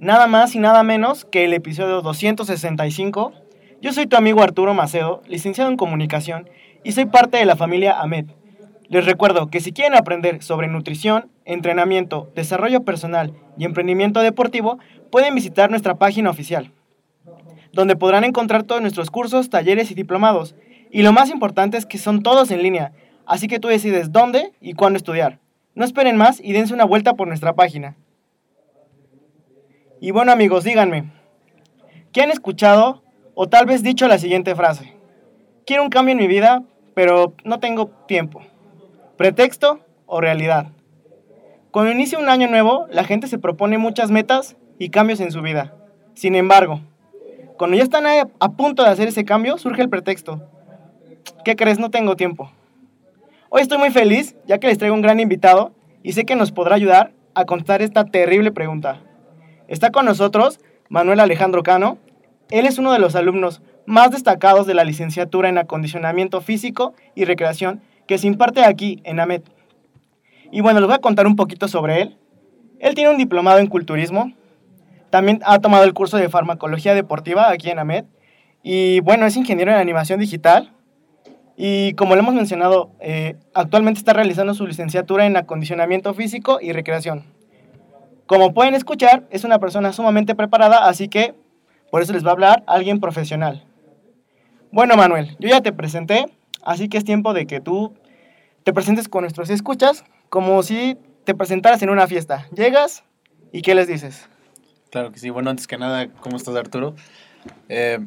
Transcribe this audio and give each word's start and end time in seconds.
Nada 0.00 0.26
más 0.26 0.56
y 0.56 0.58
nada 0.58 0.82
menos 0.82 1.24
que 1.24 1.44
el 1.44 1.52
episodio 1.52 2.02
265. 2.02 3.32
Yo 3.80 3.92
soy 3.92 4.06
tu 4.06 4.16
amigo 4.16 4.42
Arturo 4.42 4.74
Macedo, 4.74 5.22
licenciado 5.28 5.70
en 5.70 5.76
comunicación, 5.76 6.50
y 6.82 6.92
soy 6.92 7.06
parte 7.06 7.38
de 7.38 7.44
la 7.44 7.54
familia 7.54 8.00
AMED. 8.00 8.26
Les 8.88 9.06
recuerdo 9.06 9.50
que 9.50 9.60
si 9.60 9.72
quieren 9.72 9.94
aprender 9.94 10.42
sobre 10.42 10.66
nutrición, 10.66 11.30
entrenamiento, 11.44 12.28
desarrollo 12.34 12.82
personal 12.82 13.34
y 13.56 13.66
emprendimiento 13.66 14.18
deportivo, 14.20 14.80
pueden 15.12 15.36
visitar 15.36 15.70
nuestra 15.70 15.94
página 15.94 16.28
oficial, 16.28 16.72
donde 17.72 17.94
podrán 17.94 18.24
encontrar 18.24 18.64
todos 18.64 18.80
nuestros 18.80 19.12
cursos, 19.12 19.48
talleres 19.48 19.92
y 19.92 19.94
diplomados. 19.94 20.56
Y 20.90 21.02
lo 21.02 21.12
más 21.12 21.30
importante 21.30 21.76
es 21.76 21.86
que 21.86 21.98
son 21.98 22.24
todos 22.24 22.50
en 22.50 22.64
línea, 22.64 22.92
así 23.26 23.46
que 23.46 23.60
tú 23.60 23.68
decides 23.68 24.10
dónde 24.10 24.52
y 24.60 24.74
cuándo 24.74 24.96
estudiar. 24.96 25.38
No 25.76 25.84
esperen 25.84 26.16
más 26.16 26.40
y 26.42 26.52
dense 26.52 26.74
una 26.74 26.84
vuelta 26.84 27.14
por 27.14 27.28
nuestra 27.28 27.54
página. 27.54 27.96
Y 30.00 30.10
bueno 30.10 30.32
amigos, 30.32 30.64
díganme, 30.64 31.10
¿qué 32.12 32.22
han 32.22 32.30
escuchado 32.30 33.02
o 33.34 33.48
tal 33.48 33.66
vez 33.66 33.82
dicho 33.82 34.08
la 34.08 34.18
siguiente 34.18 34.54
frase? 34.54 34.92
Quiero 35.66 35.82
un 35.82 35.88
cambio 35.88 36.12
en 36.12 36.18
mi 36.18 36.26
vida, 36.26 36.62
pero 36.94 37.34
no 37.44 37.60
tengo 37.60 37.88
tiempo. 38.06 38.42
¿Pretexto 39.16 39.80
o 40.06 40.20
realidad? 40.20 40.66
Cuando 41.70 41.92
inicia 41.92 42.18
un 42.18 42.28
año 42.28 42.48
nuevo, 42.48 42.86
la 42.90 43.04
gente 43.04 43.28
se 43.28 43.38
propone 43.38 43.78
muchas 43.78 44.10
metas 44.10 44.56
y 44.78 44.90
cambios 44.90 45.20
en 45.20 45.32
su 45.32 45.42
vida. 45.42 45.74
Sin 46.14 46.34
embargo, 46.34 46.80
cuando 47.56 47.76
ya 47.76 47.84
están 47.84 48.04
a, 48.06 48.48
punto 48.52 48.82
de 48.82 48.90
hacer 48.90 49.08
ese 49.08 49.24
cambio, 49.24 49.58
surge 49.58 49.80
el 49.80 49.88
pretexto. 49.88 50.42
¿Qué 51.44 51.56
crees? 51.56 51.78
No 51.78 51.90
tengo 51.90 52.16
tiempo. 52.16 52.50
Hoy 53.48 53.62
estoy 53.62 53.78
muy 53.78 53.90
feliz 53.90 54.36
ya 54.46 54.58
que 54.58 54.66
les 54.66 54.78
traigo 54.78 54.94
un 54.94 55.02
gran 55.02 55.20
invitado 55.20 55.72
y 56.02 56.12
sé 56.12 56.24
que 56.24 56.36
nos 56.36 56.52
podrá 56.52 56.74
ayudar 56.74 57.12
a 57.34 57.44
contestar 57.44 57.80
esta 57.80 58.04
terrible 58.04 58.50
pregunta. 58.52 59.00
Está 59.68 59.90
con 59.90 60.04
nosotros 60.04 60.60
Manuel 60.88 61.20
Alejandro 61.20 61.62
Cano. 61.62 61.98
Él 62.50 62.66
es 62.66 62.78
uno 62.78 62.92
de 62.92 62.98
los 62.98 63.16
alumnos 63.16 63.62
más 63.86 64.10
destacados 64.10 64.66
de 64.66 64.74
la 64.74 64.84
licenciatura 64.84 65.48
en 65.48 65.58
acondicionamiento 65.58 66.40
físico 66.40 66.94
y 67.14 67.24
recreación 67.24 67.80
que 68.06 68.18
se 68.18 68.26
imparte 68.26 68.64
aquí 68.64 69.00
en 69.04 69.20
AMET. 69.20 69.44
Y 70.52 70.60
bueno, 70.60 70.80
les 70.80 70.86
voy 70.86 70.96
a 70.96 71.00
contar 71.00 71.26
un 71.26 71.36
poquito 71.36 71.68
sobre 71.68 72.02
él. 72.02 72.16
Él 72.78 72.94
tiene 72.94 73.10
un 73.10 73.16
diplomado 73.16 73.58
en 73.58 73.66
culturismo. 73.66 74.32
También 75.10 75.40
ha 75.44 75.58
tomado 75.60 75.84
el 75.84 75.94
curso 75.94 76.16
de 76.16 76.28
farmacología 76.28 76.94
deportiva 76.94 77.50
aquí 77.50 77.70
en 77.70 77.78
AMET. 77.78 78.06
Y 78.62 79.00
bueno, 79.00 79.26
es 79.26 79.36
ingeniero 79.36 79.72
en 79.72 79.78
animación 79.78 80.20
digital. 80.20 80.72
Y 81.56 81.94
como 81.94 82.14
lo 82.14 82.20
hemos 82.20 82.34
mencionado, 82.34 82.90
eh, 83.00 83.36
actualmente 83.54 83.98
está 83.98 84.12
realizando 84.12 84.54
su 84.54 84.66
licenciatura 84.66 85.24
en 85.24 85.36
acondicionamiento 85.36 86.12
físico 86.12 86.58
y 86.60 86.72
recreación. 86.72 87.24
Como 88.26 88.54
pueden 88.54 88.74
escuchar, 88.74 89.26
es 89.30 89.44
una 89.44 89.58
persona 89.58 89.92
sumamente 89.92 90.34
preparada, 90.34 90.88
así 90.88 91.08
que 91.08 91.34
por 91.90 92.02
eso 92.02 92.12
les 92.12 92.24
va 92.24 92.30
a 92.30 92.32
hablar 92.32 92.64
alguien 92.66 93.00
profesional. 93.00 93.64
Bueno, 94.72 94.96
Manuel, 94.96 95.36
yo 95.38 95.48
ya 95.48 95.60
te 95.60 95.72
presenté, 95.72 96.26
así 96.62 96.88
que 96.88 96.98
es 96.98 97.04
tiempo 97.04 97.34
de 97.34 97.46
que 97.46 97.60
tú 97.60 97.94
te 98.64 98.72
presentes 98.72 99.08
con 99.08 99.22
nuestros 99.22 99.50
escuchas, 99.50 100.04
como 100.30 100.62
si 100.62 100.96
te 101.24 101.34
presentaras 101.34 101.82
en 101.82 101.90
una 101.90 102.06
fiesta. 102.06 102.48
Llegas 102.54 103.04
y 103.52 103.62
¿qué 103.62 103.74
les 103.74 103.86
dices? 103.86 104.28
Claro 104.90 105.12
que 105.12 105.18
sí. 105.18 105.30
Bueno, 105.30 105.50
antes 105.50 105.66
que 105.66 105.76
nada, 105.76 106.08
¿cómo 106.08 106.36
estás, 106.36 106.56
Arturo? 106.56 106.94
Eh, 107.68 107.98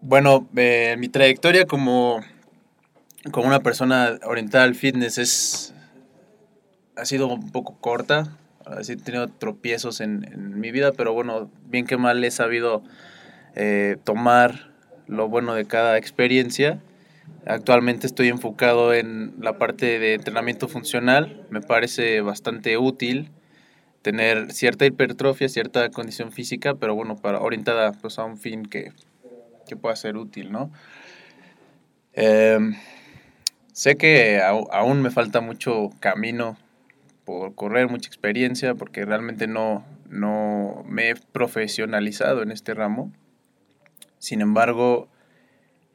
bueno, 0.00 0.48
eh, 0.56 0.96
mi 0.98 1.08
trayectoria 1.08 1.64
como, 1.64 2.20
como 3.30 3.46
una 3.46 3.60
persona 3.60 4.18
orientada 4.24 4.64
al 4.64 4.74
fitness 4.74 5.18
es, 5.18 5.74
ha 6.96 7.04
sido 7.04 7.28
un 7.28 7.52
poco 7.52 7.76
corta. 7.80 8.36
He 8.88 8.96
tenido 8.96 9.28
tropiezos 9.28 10.00
en, 10.00 10.60
mi 10.60 10.70
vida, 10.70 10.92
pero 10.92 11.12
bueno, 11.12 11.50
bien 11.68 11.86
que 11.86 11.96
mal 11.96 12.22
he 12.22 12.30
sabido 12.30 12.82
eh, 13.54 13.96
tomar 14.04 14.72
lo 15.06 15.28
bueno 15.28 15.54
de 15.54 15.64
cada 15.64 15.98
experiencia. 15.98 16.80
Actualmente 17.46 18.06
estoy 18.06 18.28
enfocado 18.28 18.94
en 18.94 19.34
la 19.40 19.58
parte 19.58 19.98
de 19.98 20.14
entrenamiento 20.14 20.68
funcional. 20.68 21.46
Me 21.50 21.60
parece 21.60 22.20
bastante 22.20 22.78
útil 22.78 23.30
tener 24.02 24.52
cierta 24.52 24.86
hipertrofia, 24.86 25.48
cierta 25.48 25.88
condición 25.90 26.32
física, 26.32 26.74
pero 26.74 26.94
bueno, 26.94 27.16
para 27.16 27.40
orientada 27.40 27.92
pues, 27.92 28.18
a 28.18 28.24
un 28.24 28.38
fin 28.38 28.64
que, 28.64 28.92
que 29.66 29.76
pueda 29.76 29.96
ser 29.96 30.16
útil, 30.16 30.52
¿no? 30.52 30.70
Eh, 32.14 32.58
sé 33.72 33.96
que 33.96 34.40
aún 34.42 35.02
me 35.02 35.10
falta 35.10 35.40
mucho 35.40 35.90
camino 36.00 36.56
por 37.24 37.54
correr, 37.54 37.88
mucha 37.88 38.08
experiencia, 38.08 38.74
porque 38.74 39.04
realmente 39.04 39.46
no, 39.46 39.84
no 40.08 40.84
me 40.86 41.10
he 41.10 41.14
profesionalizado 41.14 42.42
en 42.42 42.50
este 42.50 42.74
ramo. 42.74 43.12
Sin 44.18 44.40
embargo, 44.40 45.08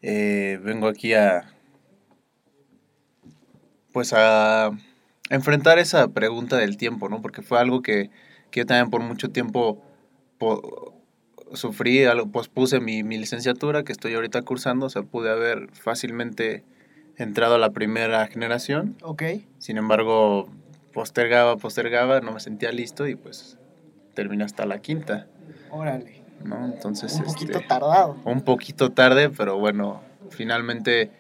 eh, 0.02 0.60
vengo 0.64 0.88
aquí 0.88 1.14
a, 1.14 1.54
pues 3.92 4.14
a 4.14 4.72
enfrentar 5.30 5.80
esa 5.80 6.08
pregunta 6.10 6.58
del 6.58 6.78
tiempo, 6.78 7.10
¿no? 7.10 7.22
Porque 7.22 7.42
fue 7.42 7.60
algo 7.60 7.82
que, 7.82 8.10
que 8.52 8.62
yo 8.62 8.66
también 8.66 8.90
por 8.90 9.02
mucho 9.02 9.30
tiempo 9.30 9.84
po 10.38 10.94
sufrí, 11.54 12.04
algo, 12.04 12.30
pospuse 12.30 12.80
mi, 12.80 13.04
mi 13.04 13.18
licenciatura 13.18 13.84
que 13.84 13.92
estoy 13.92 14.14
ahorita 14.14 14.42
cursando, 14.42 14.88
o 14.88 14.90
sea, 14.90 15.04
pude 15.04 15.30
haber 15.32 15.70
fácilmente 15.72 16.64
entrado 17.16 17.56
a 17.56 17.58
la 17.58 17.72
primera 17.72 18.28
generación. 18.28 18.98
Ok. 19.02 19.24
Sin 19.58 19.78
embargo, 19.78 20.50
postergaba, 20.98 21.58
postergaba, 21.58 22.22
no 22.22 22.32
me 22.32 22.40
sentía 22.40 22.72
listo 22.72 23.06
y 23.06 23.14
pues 23.14 23.60
terminé 24.16 24.44
hasta 24.44 24.66
la 24.66 24.80
quinta. 24.80 25.28
Órale. 25.70 26.24
¿No? 26.44 26.66
Entonces, 26.66 27.14
un 27.14 27.26
poquito 27.26 27.60
este, 27.60 27.68
tardado. 27.68 28.18
Un 28.26 28.42
poquito 28.42 28.92
tarde, 28.92 29.30
pero 29.30 29.60
bueno, 29.60 30.02
finalmente 30.32 31.12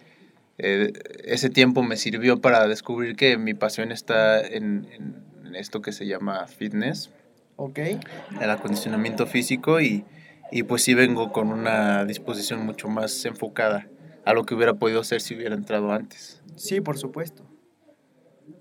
eh, 0.57 0.93
ese 1.25 1.51
tiempo 1.51 1.83
me 1.83 1.95
sirvió 1.95 2.41
para 2.41 2.67
descubrir 2.67 3.15
que 3.15 3.37
mi 3.37 3.53
pasión 3.53 3.91
está 3.91 4.41
en, 4.41 4.87
en, 4.91 5.23
en, 5.45 5.55
esto 5.55 5.83
que 5.83 5.91
se 5.91 6.07
llama 6.07 6.47
fitness. 6.47 7.11
Ok. 7.57 7.77
el 8.41 8.49
acondicionamiento 8.49 9.27
físico 9.27 9.79
y, 9.79 10.05
y 10.51 10.63
pues 10.63 10.81
sí 10.81 10.95
vengo 10.95 11.31
con 11.31 11.49
una 11.51 12.03
disposición 12.03 12.65
mucho 12.65 12.87
más 12.87 13.25
enfocada 13.25 13.87
a 14.25 14.33
lo 14.33 14.43
que 14.43 14.55
hubiera 14.55 14.73
podido 14.73 15.01
hacer 15.01 15.21
si 15.21 15.35
hubiera 15.35 15.53
entrado 15.53 15.91
antes. 15.91 16.41
Sí, 16.55 16.81
por 16.81 16.97
supuesto. 16.97 17.46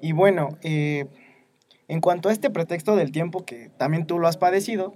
Y 0.00 0.12
bueno, 0.12 0.59
eh, 0.62 1.06
en 1.88 2.00
cuanto 2.00 2.29
a 2.29 2.33
este 2.33 2.50
pretexto 2.50 2.97
del 2.97 3.12
tiempo 3.12 3.44
que 3.44 3.71
también 3.77 4.06
tú 4.06 4.19
lo 4.19 4.29
has 4.29 4.37
padecido, 4.37 4.94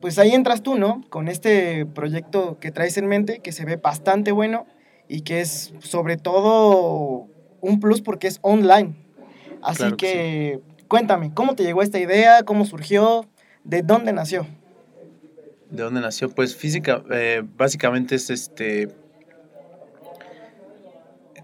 pues 0.00 0.18
ahí 0.18 0.32
entras 0.32 0.62
tú, 0.62 0.76
¿no? 0.76 1.02
Con 1.10 1.28
este 1.28 1.86
proyecto 1.86 2.58
que 2.58 2.72
traes 2.72 2.96
en 2.96 3.06
mente, 3.06 3.38
que 3.38 3.52
se 3.52 3.64
ve 3.64 3.76
bastante 3.76 4.32
bueno 4.32 4.66
y 5.08 5.20
que 5.20 5.40
es 5.40 5.72
sobre 5.80 6.16
todo 6.16 7.28
un 7.60 7.80
plus 7.80 8.02
porque 8.02 8.26
es 8.26 8.38
online. 8.42 8.94
Así 9.62 9.78
Claro 9.78 9.96
que 9.96 10.06
que, 10.06 10.60
cuéntame, 10.88 11.32
¿cómo 11.32 11.54
te 11.54 11.62
llegó 11.62 11.82
esta 11.82 12.00
idea? 12.00 12.42
¿Cómo 12.42 12.64
surgió? 12.64 13.26
¿De 13.62 13.82
dónde 13.82 14.12
nació? 14.12 14.46
¿De 15.70 15.84
dónde 15.84 16.00
nació? 16.00 16.28
Pues 16.28 16.56
física, 16.56 17.02
eh, 17.12 17.42
básicamente 17.56 18.16
es 18.16 18.28
este 18.28 18.88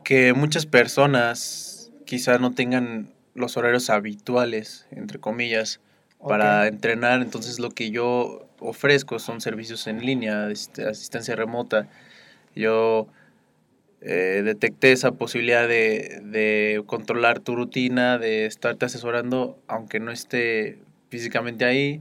que 0.02 0.32
muchas 0.32 0.66
personas 0.66 1.77
quizá 2.08 2.38
no 2.38 2.52
tengan 2.52 3.12
los 3.34 3.58
horarios 3.58 3.90
habituales, 3.90 4.86
entre 4.90 5.18
comillas, 5.18 5.78
para 6.26 6.66
entrenar. 6.66 7.20
Entonces 7.20 7.58
lo 7.58 7.68
que 7.68 7.90
yo 7.90 8.48
ofrezco 8.60 9.18
son 9.18 9.42
servicios 9.42 9.86
en 9.86 10.00
línea, 10.00 10.46
asistencia 10.46 11.36
remota. 11.36 11.86
Yo 12.56 13.08
eh, 14.00 14.40
detecté 14.42 14.92
esa 14.92 15.12
posibilidad 15.12 15.68
de, 15.68 16.22
de 16.24 16.82
controlar 16.86 17.40
tu 17.40 17.54
rutina, 17.54 18.16
de 18.16 18.46
estarte 18.46 18.86
asesorando, 18.86 19.58
aunque 19.68 20.00
no 20.00 20.10
esté 20.10 20.78
físicamente 21.10 21.66
ahí, 21.66 22.00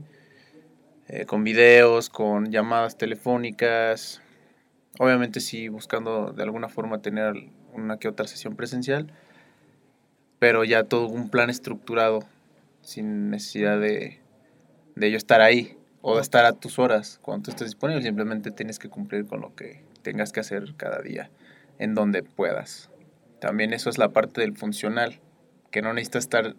eh, 1.08 1.26
con 1.26 1.44
videos, 1.44 2.08
con 2.08 2.50
llamadas 2.50 2.96
telefónicas. 2.96 4.22
Obviamente 4.98 5.40
sí 5.40 5.68
buscando 5.68 6.32
de 6.32 6.42
alguna 6.44 6.70
forma 6.70 7.02
tener 7.02 7.34
una 7.74 7.98
que 7.98 8.08
otra 8.08 8.26
sesión 8.26 8.56
presencial, 8.56 9.12
pero 10.38 10.64
ya 10.64 10.84
todo 10.84 11.08
un 11.08 11.30
plan 11.30 11.50
estructurado, 11.50 12.20
sin 12.82 13.30
necesidad 13.30 13.78
de, 13.80 14.20
de 14.94 15.10
yo 15.10 15.16
estar 15.16 15.40
ahí 15.40 15.76
o 16.00 16.16
de 16.16 16.22
estar 16.22 16.44
a 16.44 16.52
tus 16.52 16.78
horas 16.78 17.18
cuando 17.22 17.44
tú 17.44 17.50
estés 17.50 17.68
disponible, 17.68 18.02
simplemente 18.02 18.50
tienes 18.50 18.78
que 18.78 18.88
cumplir 18.88 19.26
con 19.26 19.40
lo 19.40 19.54
que 19.54 19.82
tengas 20.02 20.32
que 20.32 20.40
hacer 20.40 20.74
cada 20.76 21.00
día, 21.02 21.30
en 21.78 21.94
donde 21.94 22.22
puedas. 22.22 22.90
También 23.40 23.72
eso 23.72 23.90
es 23.90 23.98
la 23.98 24.10
parte 24.10 24.40
del 24.40 24.56
funcional, 24.56 25.20
que 25.70 25.82
no 25.82 25.92
necesitas 25.92 26.24
estar 26.24 26.56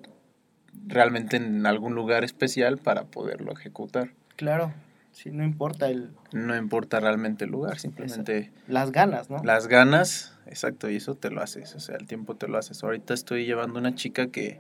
realmente 0.88 1.38
en 1.38 1.66
algún 1.66 1.96
lugar 1.96 2.24
especial 2.24 2.78
para 2.78 3.06
poderlo 3.06 3.52
ejecutar. 3.52 4.12
Claro, 4.36 4.74
sí, 5.12 5.32
no 5.32 5.44
importa 5.44 5.90
el, 5.90 6.12
No 6.32 6.56
importa 6.56 7.00
realmente 7.00 7.46
el 7.46 7.52
lugar, 7.52 7.80
simplemente 7.80 8.52
las 8.68 8.92
ganas, 8.92 9.30
¿no? 9.30 9.42
las 9.44 9.68
ganas, 9.68 10.38
exacto, 10.50 10.90
y 10.90 10.98
eso 10.98 11.16
te 11.16 11.30
lo 11.32 11.42
haces, 11.42 11.74
o 11.76 11.80
sea, 11.80 11.96
el 11.96 12.08
tiempo 12.08 12.36
te 12.36 12.48
lo 12.48 12.58
haces. 12.58 12.84
Ahorita 12.84 13.14
estoy 13.14 13.46
llevando 13.46 13.80
una 13.80 13.96
chica 13.96 14.28
que 14.28 14.60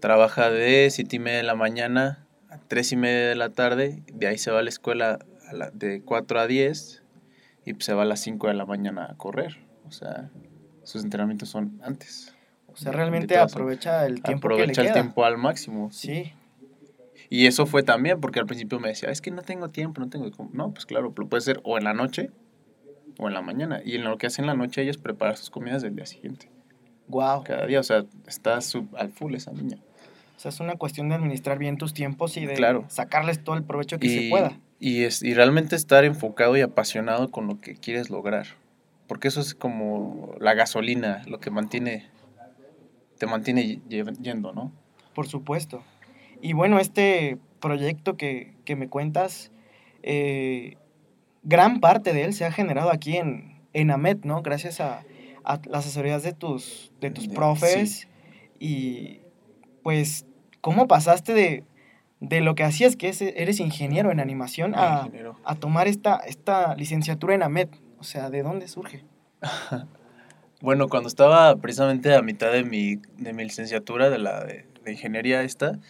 trabaja 0.00 0.50
de 0.50 0.88
siete 0.90 1.16
y 1.16 1.18
media 1.18 1.38
de 1.38 1.44
la 1.44 1.54
mañana 1.54 2.26
a 2.48 2.58
tres 2.58 2.92
y 2.92 2.96
media 2.96 3.28
de 3.28 3.34
la 3.36 3.50
tarde, 3.50 4.02
de 4.12 4.26
ahí 4.26 4.38
se 4.38 4.50
va 4.50 4.58
a 4.58 4.62
la 4.62 4.68
escuela 4.70 5.18
a 5.48 5.52
la- 5.54 5.70
de 5.70 6.02
4 6.02 6.40
a 6.40 6.46
10 6.46 7.02
y 7.64 7.74
pues 7.74 7.84
se 7.84 7.94
va 7.94 8.02
a 8.02 8.06
las 8.06 8.20
5 8.20 8.48
de 8.48 8.54
la 8.54 8.66
mañana 8.66 9.06
a 9.10 9.16
correr, 9.16 9.58
o 9.86 9.92
sea, 9.92 10.30
sus 10.82 11.04
entrenamientos 11.04 11.48
son 11.48 11.80
antes. 11.84 12.34
O 12.66 12.76
sea, 12.76 12.90
realmente 12.92 13.36
aprovecha 13.38 14.06
el 14.06 14.22
tiempo 14.22 14.48
que 14.48 14.54
Aprovecha 14.54 14.82
le 14.82 14.86
el 14.88 14.88
queda. 14.88 14.94
tiempo 14.94 15.24
al 15.24 15.38
máximo. 15.38 15.90
Sí, 15.92 16.32
Y 17.28 17.46
eso 17.46 17.66
fue 17.66 17.82
también 17.82 18.20
porque 18.20 18.40
al 18.40 18.46
principio 18.46 18.78
me 18.80 18.88
decía, 18.88 19.10
es 19.10 19.20
que 19.20 19.30
no 19.30 19.42
tengo 19.42 19.68
tiempo, 19.70 20.00
no 20.00 20.08
tengo... 20.08 20.30
tiempo". 20.30 20.50
No, 20.54 20.72
pues 20.72 20.84
claro, 20.86 21.12
lo 21.16 21.28
puede 21.28 21.40
ser 21.42 21.60
o 21.64 21.78
en 21.78 21.84
la 21.84 21.94
noche 21.94 22.30
o 23.18 23.28
en 23.28 23.34
la 23.34 23.42
mañana. 23.42 23.80
Y 23.84 23.96
en 23.96 24.04
lo 24.04 24.16
que 24.18 24.26
hace 24.26 24.40
en 24.42 24.46
la 24.46 24.54
noche 24.54 24.82
ella 24.82 24.90
es 24.90 24.98
preparar 24.98 25.36
sus 25.36 25.50
comidas 25.50 25.82
del 25.82 25.94
día 25.96 26.06
siguiente. 26.06 26.48
wow. 27.08 27.44
Cada 27.44 27.66
día, 27.66 27.80
o 27.80 27.82
sea, 27.82 28.04
está 28.26 28.60
sub- 28.60 28.94
al 28.96 29.10
full 29.10 29.34
esa 29.34 29.52
niña. 29.52 29.76
O 30.36 30.40
sea, 30.42 30.48
es 30.48 30.60
una 30.60 30.74
cuestión 30.76 31.08
de 31.08 31.14
administrar 31.14 31.58
bien 31.58 31.76
tus 31.78 31.92
tiempos 31.94 32.36
y 32.36 32.46
de 32.46 32.54
Claro. 32.54 32.84
sacarles 32.88 33.44
todo 33.44 33.56
el 33.56 33.62
provecho 33.64 33.98
que 33.98 34.06
y, 34.06 34.10
se 34.10 34.30
pueda. 34.30 34.58
Y, 34.80 35.02
es, 35.04 35.22
y 35.22 35.34
realmente 35.34 35.76
estar 35.76 36.04
enfocado 36.04 36.56
y 36.56 36.60
apasionado 36.62 37.30
con 37.30 37.46
lo 37.46 37.60
que 37.60 37.74
quieres 37.76 38.10
lograr. 38.10 38.46
Porque 39.06 39.28
eso 39.28 39.40
es 39.40 39.54
como 39.54 40.34
la 40.40 40.54
gasolina, 40.54 41.22
lo 41.26 41.38
que 41.38 41.50
mantiene, 41.50 42.08
te 43.18 43.26
mantiene 43.26 43.80
yendo, 43.88 44.52
¿no? 44.52 44.72
Por 45.14 45.28
supuesto. 45.28 45.84
Y 46.40 46.54
bueno, 46.54 46.80
este 46.80 47.38
proyecto 47.60 48.16
que, 48.16 48.54
que 48.64 48.74
me 48.74 48.88
cuentas, 48.88 49.52
eh, 50.02 50.76
gran 51.42 51.80
parte 51.80 52.12
de 52.12 52.24
él 52.24 52.34
se 52.34 52.44
ha 52.44 52.52
generado 52.52 52.90
aquí 52.90 53.16
en, 53.16 53.60
en 53.72 53.90
AMET, 53.90 54.24
¿no? 54.24 54.42
Gracias 54.42 54.80
a, 54.80 55.04
a 55.44 55.60
las 55.66 55.84
asesorías 55.86 56.22
de 56.22 56.32
tus, 56.32 56.92
de 57.00 57.10
tus 57.10 57.28
De- 57.28 57.34
profes. 57.34 58.08
Y 58.58 59.20
pues, 59.82 60.26
¿cómo 60.60 60.86
pasaste 60.86 61.34
de, 61.34 61.64
de 62.20 62.40
lo 62.40 62.54
que 62.54 62.62
hacías, 62.64 62.94
que 62.96 63.08
es- 63.08 63.20
eres 63.22 63.58
ingeniero 63.60 64.10
en 64.12 64.20
animación, 64.20 64.74
a, 64.76 65.02
ingeniero. 65.06 65.36
a 65.44 65.54
tomar 65.56 65.88
esta, 65.88 66.16
esta 66.16 66.74
licenciatura 66.76 67.34
en 67.34 67.42
AMET? 67.42 67.70
O 67.98 68.04
sea, 68.04 68.30
¿de 68.30 68.42
dónde 68.42 68.68
surge? 68.68 69.04
Bueno, 70.60 70.86
cuando 70.86 71.08
estaba 71.08 71.56
precisamente 71.56 72.14
a 72.14 72.22
mitad 72.22 72.52
de 72.52 72.62
mi, 72.62 72.94
de 73.18 73.32
mi 73.32 73.42
licenciatura 73.42 74.10
de 74.10 74.18
la 74.18 74.44
de, 74.44 74.64
de 74.84 74.92
ingeniería 74.92 75.42
esta, 75.42 75.80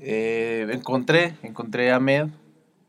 eh, 0.00 0.66
encontré, 0.72 1.34
encontré 1.42 1.92
a 1.92 2.00
MED, 2.00 2.28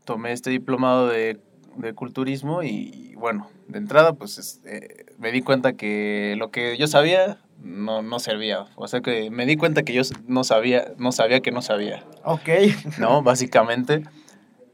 tomé 0.06 0.32
este 0.32 0.50
diplomado 0.50 1.08
de, 1.10 1.40
de 1.78 1.94
culturismo 1.94 2.64
y, 2.64 3.14
bueno, 3.16 3.50
de 3.68 3.78
entrada 3.78 4.14
pues 4.14 4.38
es- 4.38 4.62
eh, 4.66 5.06
me 5.18 5.32
di 5.32 5.42
cuenta 5.42 5.74
que 5.74 6.36
lo 6.38 6.52
que 6.52 6.78
yo 6.78 6.88
sabía 6.88 7.38
no, 7.64 8.02
no 8.02 8.20
servía. 8.20 8.66
O 8.76 8.88
sea 8.88 9.02
que 9.02 9.30
me 9.32 9.46
di 9.46 9.58
cuenta 9.58 9.84
que 9.84 9.94
yo 9.94 10.02
no 10.28 10.44
sabía, 10.44 10.94
no 10.98 11.12
sabía 11.12 11.42
que 11.42 11.52
no 11.52 11.62
sabía. 11.62 12.04
Ok, 12.24 12.50
¿no? 13.00 13.22
Básicamente. 13.24 14.04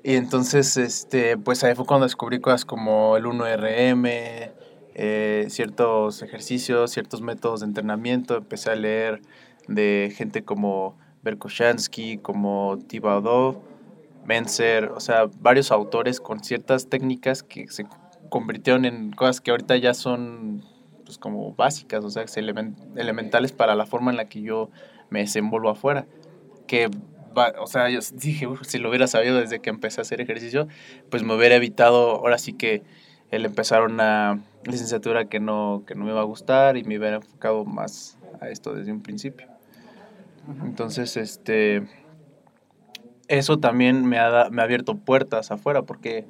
Y 0.04 0.16
entonces, 0.16 0.76
este, 0.76 1.38
pues 1.38 1.64
ahí 1.64 1.76
fue 1.76 1.86
cuando 1.86 2.06
descubrí 2.06 2.40
cosas 2.42 2.66
como 2.66 3.16
el 3.16 3.26
1RM, 3.26 4.52
eh, 4.96 5.46
ciertos 5.50 6.22
ejercicios, 6.22 6.92
ciertos 6.92 7.22
métodos 7.22 7.62
de 7.62 7.68
entrenamiento. 7.68 8.36
Empecé 8.36 8.72
a 8.72 8.76
leer 8.76 9.22
de 9.70 10.14
gente 10.16 10.44
como 10.44 10.98
Berkoshansky, 11.24 12.18
como 12.18 12.78
Thibodeau, 12.88 13.62
Menzer, 14.26 14.86
o 14.86 15.00
sea, 15.00 15.26
varios 15.42 15.72
autores 15.72 16.20
con 16.20 16.44
ciertas 16.44 16.88
técnicas 16.88 17.44
que 17.44 17.68
se 17.68 17.86
convirtieron 18.30 18.86
en 18.86 19.12
cosas 19.12 19.42
que 19.42 19.52
ahorita 19.52 19.76
ya 19.78 19.94
son 19.94 20.64
pues 21.06 21.18
como 21.18 21.54
básicas, 21.54 22.04
o 22.06 22.10
sea, 22.10 22.24
elementales 22.96 23.52
para 23.52 23.76
la 23.76 23.86
forma 23.86 24.12
en 24.12 24.18
la 24.18 24.26
que 24.26 24.42
yo 24.42 24.70
me 25.10 25.20
desenvuelvo 25.20 25.70
afuera. 25.70 26.06
Que, 26.66 26.90
va- 27.38 27.54
o 27.60 27.68
sea, 27.68 27.90
yo 27.90 28.00
dije, 28.14 28.48
"Uf, 28.48 28.62
si 28.66 28.80
lo 28.80 28.90
hubiera 28.90 29.08
sabido 29.08 29.38
desde 29.40 29.60
que 29.60 29.70
empecé 29.70 30.00
a 30.02 30.04
hacer 30.04 30.22
ejercicio, 30.22 30.68
pues 31.10 31.24
me 31.24 31.36
hubiera 31.36 31.56
evitado 31.56 32.12
ahora 32.12 32.38
sí 32.38 32.54
que 32.54 32.84
el 33.32 33.46
empezar 33.46 33.82
una 33.84 34.40
licenciatura 34.64 35.26
que 35.26 35.40
no, 35.40 35.84
que 35.86 35.96
no 35.96 36.06
me 36.06 36.12
iba 36.12 36.22
a 36.22 36.26
gustar 36.26 36.78
y 36.78 36.84
me 36.84 36.98
hubiera 36.98 37.18
enfocado 37.18 37.66
más 37.66 38.18
a 38.40 38.50
esto 38.50 38.74
desde 38.74 38.92
un 38.92 39.02
principio. 39.02 39.48
Entonces, 40.64 41.18
este, 41.18 41.84
eso 43.38 43.60
también 43.60 44.06
me 44.06 44.20
ha, 44.20 44.50
me 44.52 44.62
ha 44.62 44.66
abierto 44.66 44.96
puertas 44.96 45.52
afuera 45.52 45.84
porque 45.84 46.26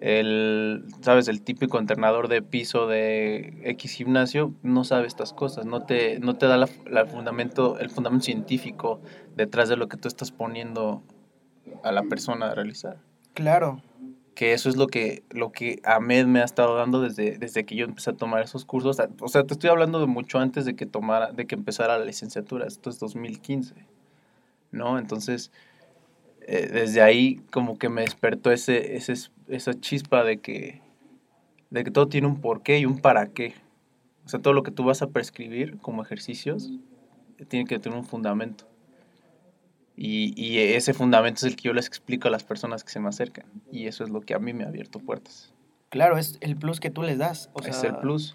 el, 0.00 0.84
sabes, 1.00 1.28
el 1.28 1.42
típico 1.42 1.78
entrenador 1.78 2.28
de 2.28 2.42
piso 2.42 2.86
de 2.86 3.60
X 3.64 3.92
gimnasio 3.92 4.54
no 4.62 4.84
sabe 4.84 5.06
estas 5.06 5.32
cosas, 5.32 5.66
no 5.66 5.84
te, 5.84 6.20
no 6.20 6.36
te 6.36 6.46
da 6.46 6.56
la, 6.56 6.68
la 6.88 7.06
fundamento, 7.06 7.78
el 7.78 7.90
fundamento 7.90 8.26
científico 8.26 9.00
detrás 9.36 9.68
de 9.68 9.76
lo 9.76 9.88
que 9.88 9.96
tú 9.96 10.08
estás 10.08 10.30
poniendo 10.30 11.02
a 11.82 11.92
la 11.92 12.02
persona 12.04 12.46
a 12.46 12.54
realizar. 12.54 12.98
claro. 13.34 13.82
Que 14.34 14.52
eso 14.52 14.68
es 14.68 14.76
lo 14.76 14.86
que, 14.86 15.24
lo 15.30 15.50
que 15.50 15.80
Ahmed 15.82 16.26
me 16.26 16.40
ha 16.40 16.44
estado 16.44 16.76
dando 16.76 17.00
desde, 17.00 17.38
desde 17.38 17.64
que 17.64 17.74
yo 17.74 17.84
empecé 17.84 18.10
a 18.10 18.12
tomar 18.12 18.40
esos 18.40 18.64
cursos. 18.64 19.00
O 19.20 19.26
sea, 19.26 19.42
te 19.42 19.52
estoy 19.52 19.68
hablando 19.68 19.98
de 19.98 20.06
mucho 20.06 20.38
antes 20.38 20.64
de 20.64 20.76
que 20.76 20.86
tomara, 20.86 21.32
de 21.32 21.48
que 21.48 21.56
empezara 21.56 21.98
la 21.98 22.04
licenciatura. 22.04 22.64
Esto 22.64 22.88
es 22.88 23.00
2015. 23.00 23.74
¿No? 24.70 24.96
Entonces, 25.00 25.50
eh, 26.50 26.66
desde 26.72 27.02
ahí 27.02 27.42
como 27.50 27.78
que 27.78 27.90
me 27.90 28.00
despertó 28.00 28.50
ese, 28.50 28.96
ese, 28.96 29.12
esa 29.48 29.78
chispa 29.78 30.24
de 30.24 30.38
que, 30.38 30.80
de 31.68 31.84
que 31.84 31.90
todo 31.90 32.08
tiene 32.08 32.26
un 32.26 32.40
porqué 32.40 32.78
y 32.78 32.86
un 32.86 33.00
para 33.00 33.26
qué. 33.26 33.52
O 34.24 34.30
sea, 34.30 34.40
todo 34.40 34.54
lo 34.54 34.62
que 34.62 34.70
tú 34.70 34.84
vas 34.84 35.02
a 35.02 35.08
prescribir 35.08 35.76
como 35.76 36.02
ejercicios 36.02 36.70
eh, 37.36 37.44
tiene 37.44 37.66
que 37.66 37.78
tener 37.78 37.98
un 37.98 38.06
fundamento. 38.06 38.66
Y, 39.94 40.32
y 40.42 40.58
ese 40.58 40.94
fundamento 40.94 41.40
es 41.40 41.52
el 41.52 41.56
que 41.56 41.64
yo 41.64 41.74
les 41.74 41.86
explico 41.86 42.28
a 42.28 42.30
las 42.30 42.44
personas 42.44 42.82
que 42.82 42.92
se 42.92 43.00
me 43.00 43.10
acercan. 43.10 43.44
Y 43.70 43.86
eso 43.86 44.02
es 44.02 44.08
lo 44.08 44.22
que 44.22 44.32
a 44.32 44.38
mí 44.38 44.54
me 44.54 44.64
ha 44.64 44.68
abierto 44.68 45.00
puertas. 45.00 45.52
Claro, 45.90 46.16
es 46.16 46.38
el 46.40 46.56
plus 46.56 46.80
que 46.80 46.88
tú 46.88 47.02
les 47.02 47.18
das. 47.18 47.50
O 47.52 47.60
sea, 47.60 47.72
es 47.72 47.84
el 47.84 47.96
plus. 47.96 48.34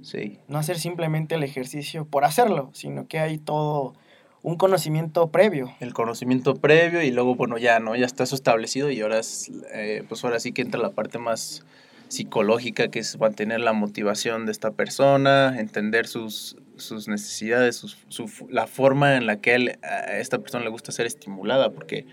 Sí. 0.00 0.40
no 0.48 0.58
hacer 0.58 0.80
simplemente 0.80 1.36
el 1.36 1.44
ejercicio 1.44 2.06
por 2.06 2.24
hacerlo, 2.24 2.70
sino 2.72 3.06
que 3.06 3.20
hay 3.20 3.38
todo 3.38 3.94
un 4.42 4.56
conocimiento 4.56 5.28
previo. 5.28 5.72
El 5.80 5.94
conocimiento 5.94 6.54
previo 6.56 7.02
y 7.02 7.10
luego, 7.10 7.34
bueno, 7.36 7.58
ya, 7.58 7.78
¿no? 7.80 7.94
Ya 7.96 8.06
está 8.06 8.24
eso 8.24 8.34
establecido 8.34 8.90
y 8.90 9.00
ahora, 9.00 9.18
es, 9.20 9.50
eh, 9.72 10.04
pues 10.08 10.24
ahora 10.24 10.40
sí 10.40 10.52
que 10.52 10.62
entra 10.62 10.80
la 10.80 10.90
parte 10.90 11.18
más 11.18 11.62
psicológica, 12.08 12.88
que 12.88 12.98
es 12.98 13.18
mantener 13.18 13.60
la 13.60 13.72
motivación 13.72 14.44
de 14.44 14.52
esta 14.52 14.72
persona, 14.72 15.58
entender 15.58 16.06
sus, 16.06 16.56
sus 16.76 17.08
necesidades, 17.08 17.76
sus- 17.76 17.96
su, 18.08 18.28
la 18.50 18.66
forma 18.66 19.16
en 19.16 19.26
la 19.26 19.36
que 19.36 19.54
él- 19.54 19.78
a 19.82 20.18
esta 20.18 20.38
persona 20.38 20.64
le 20.64 20.70
gusta 20.70 20.92
ser 20.92 21.06
estimulada, 21.06 21.70
porque 21.70 22.04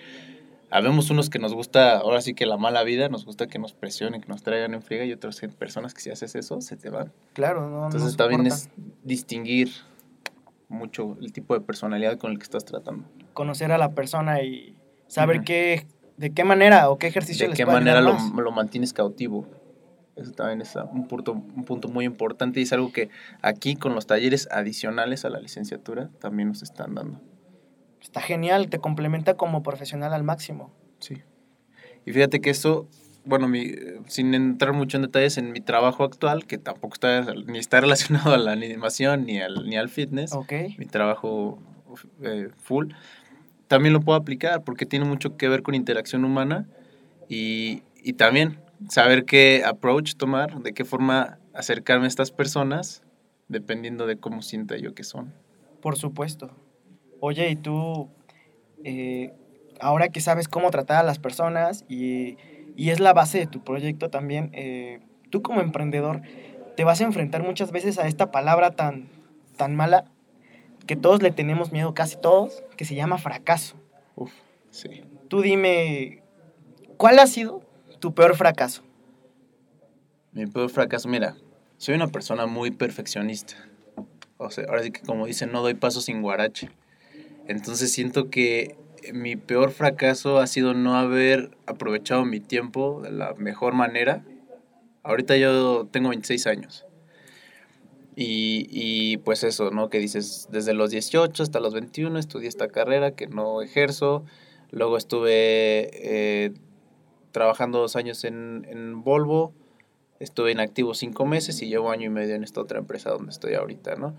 habemos 0.70 1.10
unos 1.10 1.30
que 1.30 1.40
nos 1.40 1.54
gusta, 1.54 1.98
ahora 1.98 2.22
sí 2.22 2.34
que 2.34 2.46
la 2.46 2.56
mala 2.58 2.84
vida, 2.84 3.10
nos 3.10 3.26
gusta 3.26 3.48
que 3.48 3.60
nos 3.60 3.74
presionen, 3.74 4.22
que 4.22 4.28
nos 4.28 4.44
traigan 4.44 4.74
en 4.74 4.82
friega, 4.84 5.04
y 5.04 5.12
otras 5.12 5.42
personas 5.58 5.94
que 5.94 6.00
si 6.02 6.12
haces 6.12 6.36
eso, 6.36 6.62
se 6.62 6.78
te 6.78 6.90
van. 6.90 7.12
Claro, 7.34 7.68
no, 7.70 7.80
no 7.82 7.86
Entonces 7.88 8.16
también 8.16 8.42
soportan. 8.50 8.58
es 8.58 8.70
distinguir 9.04 9.72
mucho 10.70 11.18
el 11.20 11.34
tipo 11.34 11.54
de 11.54 11.62
personalidad 11.62 12.18
con 12.18 12.32
el 12.32 12.38
que 12.38 12.44
estás 12.44 12.64
tratando. 12.64 13.06
conocer 13.34 13.72
a 13.72 13.78
la 13.78 13.94
persona 13.94 14.42
y 14.42 14.78
saber 15.08 15.42
qué, 15.42 15.86
de 16.18 16.32
qué 16.32 16.44
manera 16.44 16.90
o 16.90 16.98
qué 16.98 17.08
ejercicio 17.08 17.46
de 17.46 17.50
les 17.50 17.58
qué 17.58 17.66
manera 17.66 18.02
lo, 18.02 18.16
lo 18.36 18.52
mantienes 18.52 18.94
cautivo. 18.94 19.48
Eso 20.16 20.32
también 20.32 20.62
es 20.62 20.76
un 20.92 21.08
punto, 21.08 21.32
un 21.32 21.64
punto 21.64 21.88
muy 21.88 22.06
importante 22.06 22.60
y 22.60 22.64
es 22.64 22.74
algo 22.74 22.92
que 22.92 23.10
aquí 23.42 23.76
con 23.76 23.96
los 23.96 24.06
talleres 24.06 24.50
adicionales 24.52 25.24
a 25.24 25.30
la 25.30 25.40
licenciatura 25.40 26.10
también 26.20 26.50
nos 26.50 26.62
están 26.62 26.96
dando. 26.96 27.22
Está 28.02 28.22
genial, 28.22 28.70
te 28.70 28.80
complementa 28.80 29.36
como 29.36 29.64
profesional 29.64 30.14
al 30.14 30.24
máximo. 30.24 30.72
Sí. 31.00 31.22
Y 32.06 32.12
fíjate 32.12 32.42
que 32.42 32.50
eso, 32.50 32.88
bueno, 33.30 33.48
mi, 33.48 33.72
sin 34.08 34.34
entrar 34.34 34.74
mucho 34.74 34.98
en 34.98 35.04
detalles, 35.04 35.38
en 35.38 35.52
mi 35.52 35.62
trabajo 35.62 36.04
actual, 36.04 36.46
que 36.46 36.58
tampoco 36.58 36.96
está 36.96 37.34
ni 37.46 37.60
está 37.60 37.80
relacionado 37.82 38.34
a 38.34 38.38
la 38.38 38.52
animación 38.52 39.26
ni 39.26 39.40
al, 39.40 39.70
ni 39.70 39.78
al 39.78 39.90
fitness, 39.90 40.34
Ok. 40.34 40.54
mi 40.78 40.86
trabajo 40.86 41.60
eh, 42.24 42.50
full, 42.58 42.88
también 43.68 43.94
lo 43.94 44.02
puedo 44.02 44.18
aplicar 44.18 44.64
porque 44.64 44.86
tiene 44.86 45.06
mucho 45.06 45.38
que 45.38 45.48
ver 45.48 45.62
con 45.62 45.76
interacción 45.76 46.26
humana 46.26 46.68
y, 47.30 47.84
y 48.04 48.14
también 48.14 48.60
saber 48.90 49.26
qué 49.26 49.64
approach 49.64 50.16
tomar, 50.16 50.62
de 50.64 50.74
qué 50.74 50.84
forma 50.84 51.38
acercarme 51.54 52.06
a 52.06 52.08
estas 52.08 52.32
personas, 52.32 53.04
dependiendo 53.48 54.08
de 54.08 54.18
cómo 54.18 54.42
sienta 54.42 54.78
yo 54.78 54.96
que 54.96 55.04
son. 55.04 55.34
Por 55.82 55.98
supuesto. 55.98 56.50
Oye, 57.20 57.50
y 57.50 57.56
tú, 57.56 58.10
eh, 58.84 59.34
ahora 59.80 60.08
que 60.10 60.22
sabes 60.22 60.48
cómo 60.48 60.72
tratar 60.72 60.98
a 60.98 61.04
las 61.04 61.20
personas 61.20 61.86
y, 61.90 62.38
y 62.80 62.92
es 62.92 63.02
la 63.02 63.12
base 63.12 63.40
de 63.40 63.46
tu 63.46 63.62
proyecto 63.62 64.10
también, 64.10 64.52
eh, 64.54 65.02
tú 65.30 65.42
como 65.42 65.60
emprendedor 65.60 66.22
te 66.78 66.86
vas 66.86 67.02
a 67.02 67.04
enfrentar 67.04 67.44
muchas 67.44 67.74
veces 67.74 68.00
a 68.00 68.08
esta 68.08 68.32
palabra 68.32 68.72
tan, 68.72 69.10
tan 69.58 69.76
mala 69.76 70.06
que 70.88 70.96
todos 70.96 71.22
le 71.22 71.32
tenemos 71.32 71.74
miedo, 71.74 71.94
casi 71.94 72.16
todos, 72.16 72.64
que 72.78 72.86
se 72.86 72.96
llama 72.96 73.18
fracaso. 73.18 73.76
Uf, 74.16 74.32
sí. 74.72 75.04
Tú 75.28 75.42
dime, 75.42 76.24
¿cuál 76.96 77.20
ha 77.20 77.28
sido 77.28 77.62
tu 78.00 78.14
peor 78.14 78.38
fracaso? 78.38 78.82
Mi 80.32 80.48
peor 80.48 80.70
fracaso, 80.70 81.10
mira, 81.10 81.36
soy 81.76 81.96
una 81.96 82.08
persona 82.08 82.46
muy 82.46 82.72
perfeccionista. 82.72 83.56
O 84.38 84.52
sea, 84.52 84.64
ahora 84.70 84.84
sí 84.84 84.92
que 84.92 85.02
como 85.02 85.26
dicen, 85.26 85.52
no 85.52 85.62
doy 85.62 85.74
paso 85.74 86.00
sin 86.00 86.22
guarache. 86.22 86.70
Entonces 87.46 87.92
siento 87.92 88.30
que 88.30 88.78
mi 89.14 89.36
peor 89.36 89.72
fracaso 89.72 90.40
ha 90.40 90.48
sido 90.48 90.74
no 90.74 90.96
haber 90.96 91.52
aprovechado 91.66 92.26
mi 92.26 92.40
tiempo 92.40 93.02
de 93.02 93.12
la 93.12 93.34
mejor 93.36 93.74
manera. 93.74 94.24
Ahorita 95.04 95.38
yo 95.38 95.88
tengo 95.92 96.10
26 96.10 96.48
años. 96.48 96.86
Y, 98.16 98.68
y 98.70 99.18
pues 99.18 99.44
eso, 99.44 99.72
¿no? 99.72 99.90
Que 99.90 100.00
dices, 100.00 100.50
desde 100.52 100.74
los 100.74 100.92
18 100.92 101.42
hasta 101.42 101.60
los 101.60 101.74
21 101.74 102.20
estudié 102.20 102.50
esta 102.50 102.68
carrera 102.68 103.12
que 103.12 103.28
no 103.28 103.62
ejerzo. 103.62 104.26
Luego 104.72 104.98
estuve 104.98 105.90
eh, 105.94 106.52
trabajando 107.32 107.80
dos 107.80 107.96
años 107.96 108.24
en, 108.24 108.66
en 108.70 109.04
Volvo. 109.04 109.54
Estuve 110.20 110.52
inactivo 110.52 110.94
cinco 110.94 111.26
meses 111.26 111.62
y 111.62 111.68
llevo 111.68 111.92
año 111.92 112.08
y 112.08 112.10
medio 112.10 112.36
en 112.36 112.44
esta 112.44 112.60
otra 112.60 112.80
empresa 112.80 113.10
donde 113.10 113.32
estoy 113.32 113.54
ahorita, 113.54 113.96
¿no? 113.96 114.16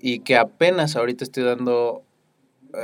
Y 0.00 0.20
que 0.20 0.36
apenas 0.36 0.96
ahorita 0.96 1.24
estoy 1.24 1.44
dando, 1.44 2.02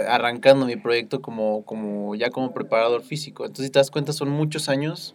arrancando 0.08 0.66
mi 0.66 0.76
proyecto 0.76 1.20
como, 1.20 1.64
como 1.64 2.14
ya 2.14 2.30
como 2.30 2.52
preparador 2.54 3.02
físico. 3.02 3.44
Entonces, 3.44 3.66
si 3.66 3.72
te 3.72 3.78
das 3.78 3.90
cuenta, 3.90 4.12
son 4.12 4.30
muchos 4.30 4.68
años 4.68 5.14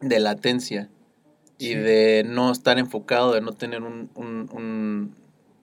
de 0.00 0.20
latencia 0.20 0.88
y 1.58 1.68
Sí. 1.68 1.74
de 1.74 2.24
no 2.26 2.52
estar 2.52 2.78
enfocado, 2.78 3.32
de 3.34 3.40
no 3.40 3.52
tener 3.52 3.82
un, 3.82 4.10
un, 4.14 4.48
un, 4.52 5.14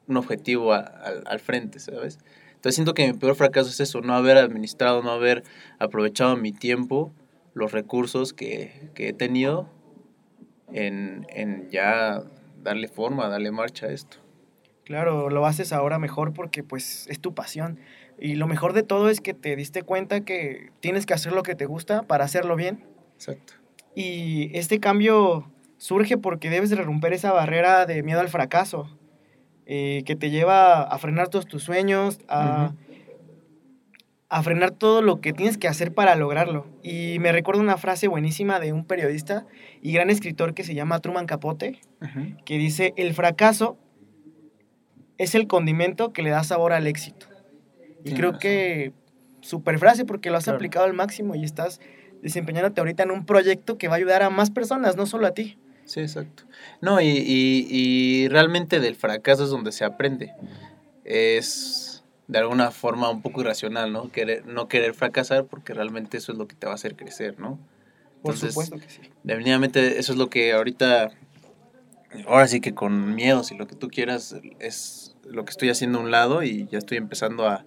un 0.08 0.18
objetivo 0.18 0.74
a- 0.74 0.80
al, 0.80 1.24
al 1.26 1.40
frente, 1.40 1.80
¿sabes? 1.80 2.20
Entonces 2.56 2.76
siento 2.76 2.94
que 2.94 3.08
mi 3.08 3.14
peor 3.18 3.36
fracaso 3.36 3.70
es 3.70 3.80
eso, 3.80 4.02
no 4.02 4.14
haber 4.16 4.38
administrado, 4.38 5.04
no 5.04 5.12
haber 5.12 5.44
aprovechado 5.80 6.36
mi 6.36 6.52
tiempo, 6.52 7.12
los 7.54 7.72
recursos 7.72 8.34
que, 8.34 8.90
que 8.96 9.10
he 9.10 9.14
tenido 9.14 9.70
en, 10.74 11.26
en 11.30 11.70
ya 11.70 12.24
darle 12.64 12.88
forma, 12.88 13.28
darle 13.30 13.52
marcha 13.52 13.88
a 13.88 13.92
esto. 13.92 14.18
Claro, 14.84 15.30
lo 15.30 15.46
haces 15.46 15.74
ahora 15.74 15.98
mejor 16.00 16.34
porque 16.34 16.64
pues 16.64 17.08
es 17.08 17.20
tu 17.20 17.34
pasión. 17.34 17.80
Y 18.20 18.36
lo 18.36 18.48
mejor 18.48 18.74
de 18.74 18.84
todo 18.84 19.10
es 19.10 19.22
que 19.22 19.34
te 19.34 19.56
diste 19.56 19.84
cuenta 19.84 20.22
que 20.22 20.72
tienes 20.80 21.06
que 21.06 21.14
hacer 21.14 21.34
lo 21.34 21.44
que 21.44 21.56
te 21.56 21.66
gusta 21.66 22.04
para 22.04 22.26
hacerlo 22.26 22.56
bien. 22.56 22.86
Exacto. 23.16 23.54
Y 23.96 24.52
este 24.58 24.80
cambio 24.80 25.50
surge 25.78 26.18
porque 26.18 26.50
debes 26.50 26.70
de 26.70 26.78
romper 26.78 27.14
esa 27.14 27.32
barrera 27.32 27.86
de 27.86 28.04
miedo 28.04 28.20
al 28.20 28.30
fracaso, 28.30 28.90
eh, 29.66 30.04
que 30.06 30.16
te 30.16 30.30
lleva 30.30 30.84
a 30.84 30.98
frenar 30.98 31.30
todos 31.30 31.46
tus 31.46 31.64
sueños, 31.64 32.20
a, 32.28 32.74
a 34.30 34.44
frenar 34.44 34.72
todo 34.72 35.02
lo 35.02 35.22
que 35.22 35.34
tienes 35.34 35.58
que 35.58 35.68
hacer 35.68 35.94
para 35.94 36.16
lograrlo. 36.16 36.68
Y 36.84 37.18
me 37.20 37.32
recuerdo 37.32 37.62
una 37.62 37.78
frase 37.78 38.08
buenísima 38.08 38.60
de 38.60 38.74
un 38.74 38.86
periodista 38.86 39.46
y 39.82 39.94
gran 39.94 40.10
escritor 40.10 40.54
que 40.54 40.64
se 40.64 40.76
llama 40.76 41.00
Truman 41.00 41.26
Capote, 41.26 41.80
que 42.46 42.58
dice, 42.58 42.94
el 42.98 43.14
fracaso 43.14 43.78
es 45.18 45.36
el 45.36 45.48
condimento 45.48 46.12
que 46.12 46.22
le 46.22 46.30
da 46.30 46.44
sabor 46.44 46.74
al 46.74 46.88
éxito. 46.88 47.28
Y 48.06 48.14
creo 48.14 48.32
razón. 48.32 48.40
que 48.40 48.94
super 49.42 49.78
frase 49.80 50.06
porque 50.06 50.30
lo 50.30 50.38
has 50.38 50.46
Claro. 50.46 50.58
aplicado 50.58 50.86
al 50.86 50.94
máximo 50.94 51.36
y 51.36 51.44
estás 51.44 51.82
desempeñándote 52.22 52.80
ahorita 52.82 53.04
en 53.04 53.12
un 53.12 53.26
proyecto 53.26 53.78
que 53.78 53.88
va 53.88 53.96
a 53.96 53.98
ayudar 53.98 54.24
a 54.24 54.30
más 54.30 54.50
personas, 54.50 54.96
no 54.96 55.06
solo 55.06 55.28
a 55.28 55.32
ti. 55.32 55.58
Sí, 55.86 56.00
exacto. 56.00 56.44
No, 56.82 57.00
y, 57.02 57.08
y, 57.08 57.68
y 57.70 58.28
realmente 58.30 58.80
del 58.80 58.96
fracaso 58.96 59.44
es 59.44 59.50
donde 59.50 59.72
se 59.72 59.84
aprende. 59.86 60.34
Es 61.04 62.04
de 62.28 62.40
alguna 62.40 62.72
forma 62.72 63.10
un 63.10 63.22
poco 63.22 63.42
irracional, 63.42 63.92
¿no? 63.94 64.12
Querer, 64.12 64.46
no 64.48 64.68
querer 64.68 64.96
fracasar 64.96 65.46
porque 65.46 65.74
realmente 65.76 66.18
eso 66.18 66.32
es 66.32 66.38
lo 66.40 66.48
que 66.48 66.56
te 66.56 66.66
va 66.66 66.72
a 66.72 66.76
hacer 66.76 66.96
crecer, 66.96 67.40
¿no? 67.40 67.60
Por 68.24 68.34
Entonces, 68.34 68.50
supuesto 68.50 68.80
que 68.80 68.90
sí. 68.90 69.02
Definitivamente 69.24 70.00
eso 70.00 70.14
es 70.14 70.18
lo 70.18 70.30
que 70.32 70.54
ahorita, 70.54 71.12
ahora 72.28 72.48
sí 72.48 72.62
que 72.62 72.74
con 72.74 73.14
miedos 73.14 73.52
y 73.52 73.58
lo 73.58 73.68
que 73.68 73.76
tú 73.76 73.90
quieras, 73.90 74.36
es 74.60 75.16
lo 75.24 75.46
que 75.46 75.52
estoy 75.52 75.70
haciendo 75.70 76.00
a 76.00 76.02
un 76.02 76.10
lado 76.10 76.42
y 76.42 76.68
ya 76.72 76.80
estoy 76.80 76.98
empezando 76.98 77.48
a, 77.48 77.64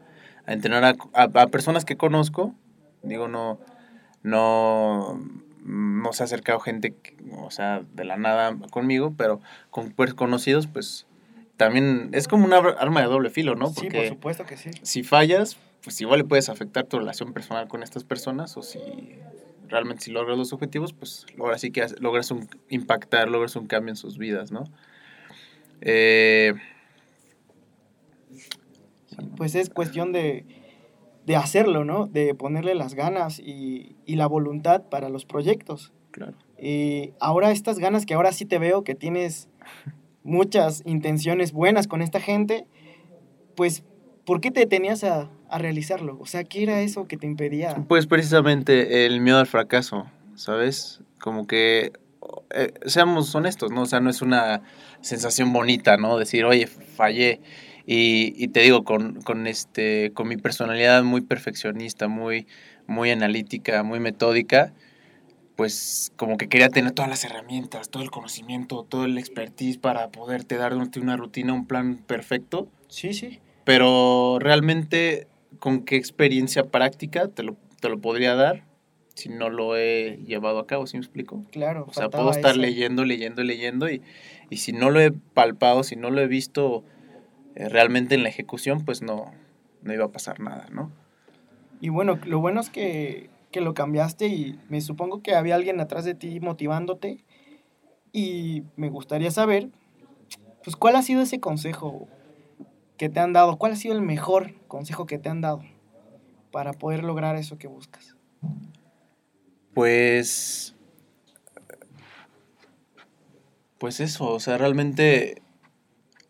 a 0.48 0.52
entrenar 0.54 0.84
a, 0.84 0.96
a- 1.12 1.42
a 1.42 1.46
personas 1.48 1.84
que 1.84 1.96
conozco. 1.96 2.54
Digo, 3.02 3.28
no, 3.28 3.60
no, 4.22 5.20
no 5.64 6.12
se 6.12 6.22
ha 6.22 6.26
acercado 6.26 6.58
gente, 6.58 6.94
o 7.36 7.50
sea, 7.50 7.82
de 7.94 8.04
la 8.04 8.16
nada 8.16 8.56
conmigo, 8.70 9.14
pero 9.16 9.40
con 9.70 9.90
pues, 9.90 10.14
conocidos, 10.14 10.66
pues 10.66 11.06
también 11.58 12.08
es 12.12 12.28
como 12.28 12.44
una 12.46 12.56
arma 12.58 13.00
de 13.02 13.06
doble 13.08 13.30
filo, 13.30 13.54
¿no? 13.56 13.66
Sí, 13.68 13.88
por 13.90 14.06
supuesto 14.06 14.46
que 14.46 14.56
sí. 14.56 14.70
si 14.82 15.02
fallas, 15.02 15.58
pues 15.84 16.00
igual 16.00 16.20
le 16.20 16.24
puedes 16.24 16.48
afectar 16.48 16.86
tu 16.86 16.98
relación 16.98 17.32
personal 17.32 17.68
con 17.68 17.82
estas 17.82 18.04
personas 18.04 18.56
o 18.56 18.62
si 18.62 18.80
realmente 19.68 20.04
si 20.04 20.12
logras 20.12 20.38
los 20.38 20.52
objetivos, 20.54 20.94
pues 20.94 21.26
ahora 21.38 21.58
sí 21.58 21.70
que 21.70 21.86
logras 22.00 22.30
un, 22.30 22.48
impactar, 22.70 23.28
logras 23.28 23.54
un 23.54 23.66
cambio 23.66 23.90
en 23.92 23.96
sus 23.96 24.16
vidas, 24.16 24.50
¿no? 24.50 24.64
Eh, 25.80 26.54
Pues 29.36 29.54
es 29.54 29.70
cuestión 29.70 30.12
de, 30.12 30.44
de 31.26 31.36
hacerlo, 31.36 31.84
¿no? 31.84 32.06
De 32.06 32.34
ponerle 32.34 32.74
las 32.74 32.94
ganas 32.94 33.38
y, 33.38 33.96
y 34.06 34.16
la 34.16 34.26
voluntad 34.26 34.84
para 34.90 35.08
los 35.08 35.24
proyectos. 35.24 35.92
claro. 36.10 36.34
Y 36.60 37.12
ahora 37.20 37.52
estas 37.52 37.78
ganas 37.78 38.04
que 38.04 38.14
ahora 38.14 38.32
sí 38.32 38.44
te 38.44 38.58
veo 38.58 38.82
que 38.82 38.96
tienes 38.96 39.48
muchas 40.24 40.82
intenciones 40.84 41.52
buenas 41.52 41.86
con 41.86 42.02
esta 42.02 42.18
gente, 42.18 42.66
pues, 43.54 43.84
¿por 44.24 44.40
qué 44.40 44.50
te 44.50 44.66
tenías 44.66 45.04
a, 45.04 45.30
a 45.48 45.58
realizarlo? 45.58 46.18
O 46.20 46.26
sea, 46.26 46.42
¿qué 46.42 46.64
era 46.64 46.80
eso 46.80 47.06
que 47.06 47.16
te 47.16 47.26
impedía? 47.26 47.76
Pues 47.86 48.08
precisamente 48.08 49.06
el 49.06 49.20
miedo 49.20 49.38
al 49.38 49.46
fracaso, 49.46 50.06
¿sabes? 50.34 51.00
Como 51.20 51.46
que 51.46 51.92
eh, 52.50 52.72
seamos 52.86 53.34
honestos, 53.34 53.70
¿no? 53.70 53.82
O 53.82 53.86
sea, 53.86 54.00
no 54.00 54.10
es 54.10 54.20
una 54.20 54.62
sensación 55.00 55.52
bonita, 55.52 55.96
¿no? 55.96 56.18
Decir, 56.18 56.44
oye, 56.44 56.66
fallé. 56.66 57.40
Y, 57.90 58.34
y 58.36 58.48
te 58.48 58.60
digo, 58.60 58.84
con, 58.84 59.22
con, 59.22 59.46
este, 59.46 60.12
con 60.12 60.28
mi 60.28 60.36
personalidad 60.36 61.02
muy 61.04 61.22
perfeccionista, 61.22 62.06
muy, 62.06 62.46
muy 62.86 63.10
analítica, 63.10 63.82
muy 63.82 63.98
metódica, 63.98 64.74
pues 65.56 66.12
como 66.16 66.36
que 66.36 66.50
quería 66.50 66.68
tener 66.68 66.92
todas 66.92 67.08
las 67.08 67.24
herramientas, 67.24 67.88
todo 67.88 68.02
el 68.02 68.10
conocimiento, 68.10 68.84
todo 68.86 69.06
el 69.06 69.16
expertise 69.16 69.78
para 69.78 70.10
poderte 70.10 70.58
dar 70.58 70.74
una 70.74 71.16
rutina, 71.16 71.54
un 71.54 71.66
plan 71.66 71.96
perfecto. 71.96 72.68
Sí, 72.88 73.14
sí. 73.14 73.40
pero 73.64 74.36
realmente, 74.38 75.26
¿con 75.58 75.86
qué 75.86 75.96
experiencia 75.96 76.64
práctica 76.64 77.28
te 77.28 77.42
lo, 77.42 77.56
te 77.80 77.88
lo 77.88 77.98
podría 77.98 78.34
dar 78.34 78.64
si 79.14 79.30
no 79.30 79.48
lo 79.48 79.78
he 79.78 80.20
llevado 80.26 80.58
a 80.58 80.66
cabo? 80.66 80.86
¿Sí 80.86 80.98
me 80.98 81.04
explico? 81.04 81.42
Claro. 81.52 81.86
O 81.88 81.94
sea, 81.94 82.10
puedo 82.10 82.32
estar 82.32 82.54
leyendo, 82.54 83.06
leyendo, 83.06 83.42
leyendo 83.42 83.88
y, 83.88 84.02
y 84.50 84.58
si 84.58 84.74
no 84.74 84.90
lo 84.90 85.00
he 85.00 85.10
palpado, 85.10 85.84
si 85.84 85.96
no 85.96 86.10
lo 86.10 86.20
he 86.20 86.26
visto 86.26 86.84
eh, 87.58 87.68
realmente 87.68 88.14
en 88.14 88.22
la 88.22 88.28
ejecución, 88.28 88.84
pues 88.84 89.02
no, 89.02 89.32
no 89.82 89.92
iba 89.92 90.04
a 90.04 90.12
pasar 90.12 90.38
nada, 90.38 90.68
¿no? 90.70 90.92
Y 91.80 91.88
bueno, 91.88 92.16
lo 92.24 92.38
bueno 92.38 92.60
es 92.60 92.70
que, 92.70 93.30
que 93.50 93.60
lo 93.60 93.74
cambiaste 93.74 94.28
y 94.28 94.60
me 94.68 94.80
supongo 94.80 95.22
que 95.22 95.34
había 95.34 95.56
alguien 95.56 95.80
atrás 95.80 96.04
de 96.04 96.14
ti 96.14 96.38
motivándote. 96.38 97.24
Y 98.12 98.62
me 98.76 98.90
gustaría 98.90 99.32
saber, 99.32 99.70
pues, 100.62 100.76
¿cuál 100.76 100.94
ha 100.94 101.02
sido 101.02 101.20
ese 101.20 101.40
consejo 101.40 102.06
que 102.96 103.08
te 103.08 103.18
han 103.18 103.32
dado? 103.32 103.58
¿Cuál 103.58 103.72
ha 103.72 103.76
sido 103.76 103.96
el 103.96 104.02
mejor 104.02 104.54
consejo 104.68 105.06
que 105.06 105.18
te 105.18 105.28
han 105.28 105.40
dado 105.40 105.64
para 106.52 106.72
poder 106.72 107.02
lograr 107.02 107.34
eso 107.34 107.58
que 107.58 107.66
buscas? 107.66 108.14
Pues. 109.74 110.76
Pues 113.78 113.98
eso, 113.98 114.30
o 114.30 114.38
sea, 114.38 114.58
realmente 114.58 115.42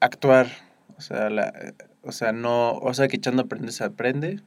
actuar. 0.01 0.68
O 0.99 1.01
sea, 1.01 1.31
la, 1.31 1.75
o 2.03 2.13
sea, 2.13 2.33
no. 2.33 2.73
O 2.73 2.93
sea, 2.93 3.09
que 3.09 3.17
echando 3.17 3.43
aprende 3.43 3.73
se 3.73 3.85
aprende. 3.85 4.41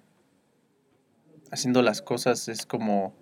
Haciendo 1.51 1.81
las 1.81 2.01
cosas 2.01 2.47
es 2.49 2.65
como. 2.65 3.15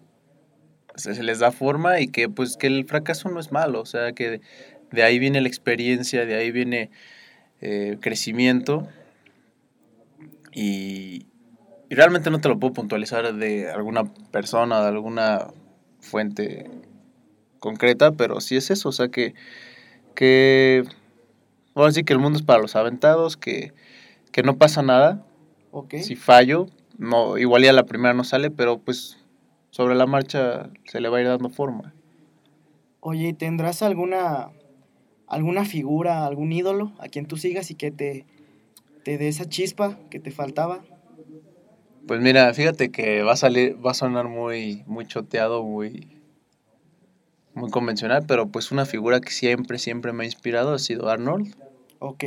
Se, 0.96 1.22
les 1.24 1.40
da 1.40 1.52
forma 1.52 2.00
y 2.02 2.08
que, 2.08 2.28
pues, 2.28 2.58
que 2.58 2.68
el 2.68 2.86
fracaso 2.86 3.30
no 3.30 3.40
es 3.40 3.52
malo. 3.52 3.82
O 3.82 3.86
sea, 3.86 4.14
que 4.14 4.42
de 4.92 5.04
ahí 5.04 5.20
viene 5.20 5.42
la 5.42 5.48
experiencia, 5.48 6.26
de 6.26 6.36
ahí 6.36 6.52
viene 6.52 6.90
eh, 7.62 7.98
crecimiento. 8.02 8.88
Y, 10.52 11.28
y 11.90 11.96
realmente 11.96 12.32
no 12.32 12.42
te 12.42 12.50
lo 12.50 12.60
puedo 12.60 12.74
puntualizar 12.74 13.34
de 13.36 13.70
alguna 13.70 14.06
persona, 14.32 14.82
de 14.82 14.88
alguna 14.88 15.48
fuente 16.02 16.70
concreta, 17.60 18.14
pero 18.14 18.42
sí 18.42 18.56
es 18.56 18.72
eso, 18.72 18.90
o 18.90 18.92
sea 18.92 19.10
que, 19.10 19.36
que 20.16 20.84
ahora 21.76 21.92
sí 21.92 22.04
que 22.04 22.14
el 22.14 22.20
mundo 22.20 22.38
es 22.38 22.46
para 22.46 22.62
los 22.62 22.76
aventados, 22.76 23.38
que, 23.38 23.74
que 24.32 24.44
no 24.44 24.58
pasa 24.58 24.82
nada, 24.82 25.26
¿Ok? 25.72 25.96
si 25.96 26.16
fallo, 26.16 26.68
no, 26.98 27.38
igual 27.38 27.64
ya 27.64 27.74
la 27.74 27.86
primera 27.86 28.14
no 28.14 28.24
sale, 28.24 28.52
pero 28.52 28.80
pues 28.80 29.18
sobre 29.72 29.96
la 29.96 30.06
marcha 30.06 30.70
se 30.86 31.00
le 31.00 31.10
va 31.10 31.18
a 31.18 31.22
ir 31.22 31.28
dando 31.28 31.50
forma. 31.50 31.94
Oye, 33.02 33.30
¿y 33.30 33.34
¿tendrás 33.34 33.82
alguna, 33.82 34.50
alguna 35.28 35.64
figura, 35.64 36.26
algún 36.26 36.52
ídolo 36.52 36.92
a 37.00 37.08
quien 37.08 37.26
tú 37.26 37.38
sigas 37.38 37.72
y 37.72 37.76
que 37.76 37.92
te, 37.92 38.26
te 39.04 39.18
dé 39.18 39.30
esa 39.30 39.48
chispa 39.48 39.98
que 40.10 40.20
te 40.20 40.32
faltaba? 40.32 40.84
Pues 42.08 42.22
mira, 42.22 42.54
fíjate 42.54 42.92
que 42.92 43.24
va 43.24 43.34
a 43.34 43.38
salir, 43.38 43.78
va 43.86 43.92
a 43.92 43.94
sonar 43.94 44.28
muy, 44.28 44.84
muy 44.88 45.06
choteado, 45.06 45.64
muy, 45.64 46.19
muy 47.60 47.70
convencional, 47.70 48.24
pero 48.28 48.48
pues 48.48 48.72
una 48.72 48.86
figura 48.86 49.20
que 49.20 49.32
siempre, 49.32 49.78
siempre 49.78 50.14
me 50.14 50.24
ha 50.24 50.26
inspirado 50.26 50.74
ha 50.74 50.80
sido 50.80 51.10
Arnold. 51.10 51.56
Ok, 52.00 52.24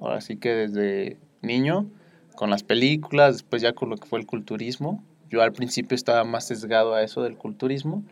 Ahora 0.00 0.20
sí 0.20 0.36
que 0.36 0.50
desde 0.50 1.16
niño, 1.40 1.86
con 2.34 2.50
las 2.50 2.62
películas, 2.62 3.34
después 3.36 3.62
ya 3.62 3.72
con 3.72 3.90
lo 3.90 3.96
que 3.96 4.06
fue 4.06 4.18
el 4.18 4.26
culturismo. 4.26 5.02
Yo 5.30 5.42
al 5.42 5.52
principio 5.52 5.94
estaba 5.94 6.24
más 6.24 6.46
sesgado 6.46 6.94
a 6.94 7.02
eso 7.02 7.22
del 7.22 7.36
culturismo, 7.36 8.04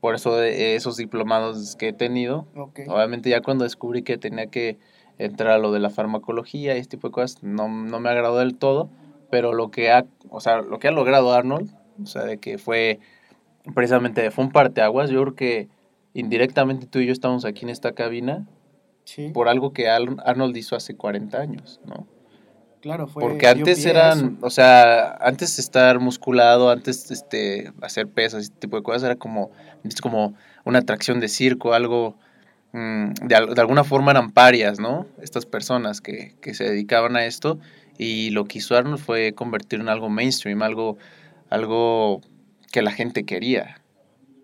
por 0.00 0.14
eso 0.14 0.36
de 0.36 0.74
esos 0.74 0.96
diplomados 0.96 1.76
que 1.76 1.88
he 1.88 1.92
tenido. 1.92 2.46
Obviamente 2.54 3.30
ya 3.30 3.42
cuando 3.42 3.64
descubrí 3.64 4.02
que 4.02 4.18
tenía 4.18 4.46
que 4.46 4.78
entrar 5.18 5.52
a 5.52 5.58
lo 5.58 5.70
de 5.72 5.78
la 5.78 5.90
farmacología 5.90 6.74
y 6.74 6.80
este 6.80 6.96
tipo 6.96 7.08
de 7.08 7.12
cosas, 7.12 7.42
no, 7.42 7.68
no 7.68 8.00
me 8.00 8.08
agradó 8.08 8.38
del 8.38 8.56
todo, 8.56 8.90
pero 9.30 9.52
lo 9.52 9.70
que 9.70 9.92
ha, 9.92 10.06
o 10.30 10.40
sea, 10.40 10.62
lo 10.62 10.78
que 10.78 10.88
ha 10.88 10.92
logrado 10.92 11.32
Arnold, 11.32 11.70
o 12.02 12.06
sea, 12.06 12.24
de 12.24 12.38
que 12.38 12.58
fue 12.58 12.98
precisamente, 13.74 14.30
fue 14.30 14.44
un 14.44 14.50
parteaguas, 14.50 15.10
yo 15.10 15.20
creo 15.22 15.34
que 15.34 15.68
indirectamente 16.14 16.86
tú 16.86 16.98
y 16.98 17.06
yo 17.06 17.12
estamos 17.12 17.44
aquí 17.44 17.64
en 17.64 17.70
esta 17.70 17.92
cabina 17.92 18.46
Sí, 19.04 19.30
por 19.30 19.48
algo 19.48 19.72
que 19.72 19.88
Arnold 19.88 20.56
hizo 20.56 20.76
hace 20.76 20.94
40 20.96 21.38
años, 21.38 21.80
¿no? 21.84 22.06
claro, 22.80 23.06
fue. 23.06 23.22
Porque 23.22 23.46
antes 23.46 23.84
eran, 23.84 24.38
o 24.40 24.50
sea, 24.50 25.12
antes 25.20 25.58
estar 25.58 26.00
musculado, 26.00 26.70
antes 26.70 27.10
este 27.10 27.72
hacer 27.82 28.08
pesas, 28.08 28.44
este 28.44 28.58
tipo 28.58 28.76
de 28.76 28.82
cosas 28.82 29.04
era 29.04 29.16
como 29.16 29.50
es 29.84 30.00
como 30.00 30.34
una 30.64 30.80
atracción 30.80 31.20
de 31.20 31.28
circo, 31.28 31.72
algo 31.72 32.16
mm, 32.72 33.12
de, 33.22 33.46
de 33.54 33.60
alguna 33.60 33.84
forma 33.84 34.10
eran 34.10 34.32
parias, 34.32 34.78
¿no? 34.80 35.06
Estas 35.20 35.46
personas 35.46 36.00
que, 36.00 36.36
que 36.40 36.54
se 36.54 36.64
dedicaban 36.64 37.16
a 37.16 37.24
esto 37.24 37.58
y 37.98 38.30
lo 38.30 38.44
que 38.44 38.58
hizo 38.58 38.76
Arnold 38.76 38.98
fue 38.98 39.34
convertirlo 39.34 39.84
en 39.84 39.88
algo 39.90 40.08
mainstream, 40.08 40.62
algo 40.62 40.96
algo 41.50 42.20
que 42.72 42.82
la 42.82 42.92
gente 42.92 43.24
quería, 43.24 43.79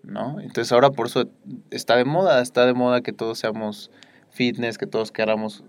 ¿no? 0.07 0.39
Entonces 0.39 0.71
ahora 0.71 0.89
por 0.91 1.07
eso 1.07 1.29
está 1.69 1.95
de 1.95 2.05
moda, 2.05 2.41
está 2.41 2.65
de 2.65 2.73
moda 2.73 3.01
que 3.01 3.13
todos 3.13 3.37
seamos 3.39 3.91
fitness, 4.29 4.77
que 4.77 4.87
todos 4.87 5.11
queramos 5.11 5.63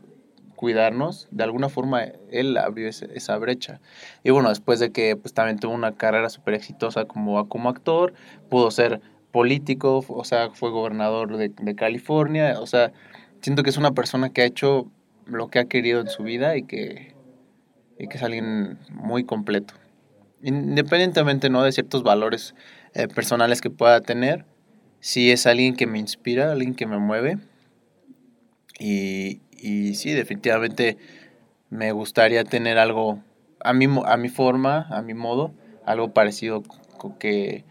cuidarnos, 0.57 1.29
de 1.31 1.45
alguna 1.45 1.69
forma 1.69 2.03
él 2.31 2.57
abrió 2.57 2.89
ese- 2.89 3.09
esa 3.15 3.37
brecha. 3.39 3.81
Y 4.25 4.31
bueno, 4.31 4.49
después 4.49 4.81
de 4.81 4.91
que 4.91 5.15
pues 5.17 5.33
también 5.33 5.59
tuvo 5.59 5.73
una 5.73 5.95
carrera 5.95 6.29
súper 6.31 6.55
exitosa 6.55 7.05
como, 7.05 7.49
como 7.49 7.69
actor, 7.69 8.13
pudo 8.49 8.71
ser 8.73 9.01
político, 9.31 10.05
o 10.09 10.25
sea, 10.25 10.51
fue 10.51 10.71
gobernador 10.71 11.37
de, 11.37 11.51
de 11.51 11.75
California, 11.77 12.59
o 12.61 12.67
sea, 12.67 12.93
siento 13.41 13.63
que 13.63 13.71
es 13.71 13.77
una 13.77 13.93
persona 13.93 14.31
que 14.31 14.43
ha 14.43 14.47
hecho 14.47 14.91
lo 15.27 15.49
que 15.49 15.61
ha 15.61 15.67
querido 15.67 16.01
en 16.01 16.09
su 16.09 16.23
vida 16.25 16.57
y 16.57 16.65
que, 16.65 17.15
y 17.99 18.09
que 18.09 18.17
es 18.17 18.23
alguien 18.23 18.79
muy 18.91 19.23
completo. 19.25 19.75
Independientemente 20.43 21.51
¿no? 21.51 21.63
de 21.63 21.73
ciertos 21.73 22.03
valores 22.03 22.55
eh, 22.95 23.09
personales 23.09 23.61
que 23.61 23.71
pueda 23.71 24.01
tener, 24.01 24.45
sí 25.01 25.31
es 25.31 25.47
alguien 25.47 25.77
que 25.77 25.87
me 25.87 25.99
inspira, 25.99 26.53
alguien 26.53 26.75
que 26.75 26.87
me 26.87 26.99
mueve. 26.99 27.39
Y, 28.79 29.41
y 29.53 29.95
sí, 29.95 30.13
definitivamente 30.13 30.97
me 31.71 31.93
gustaría 31.93 32.45
tener 32.45 32.79
algo 32.79 33.23
a 33.61 33.73
mi, 33.73 33.89
mo- 33.89 34.07
a 34.07 34.17
mi 34.17 34.29
forma, 34.29 34.87
a 34.91 35.03
mi 35.03 35.15
modo, 35.15 35.53
algo 35.85 36.13
parecido 36.13 36.63
que 37.19 37.65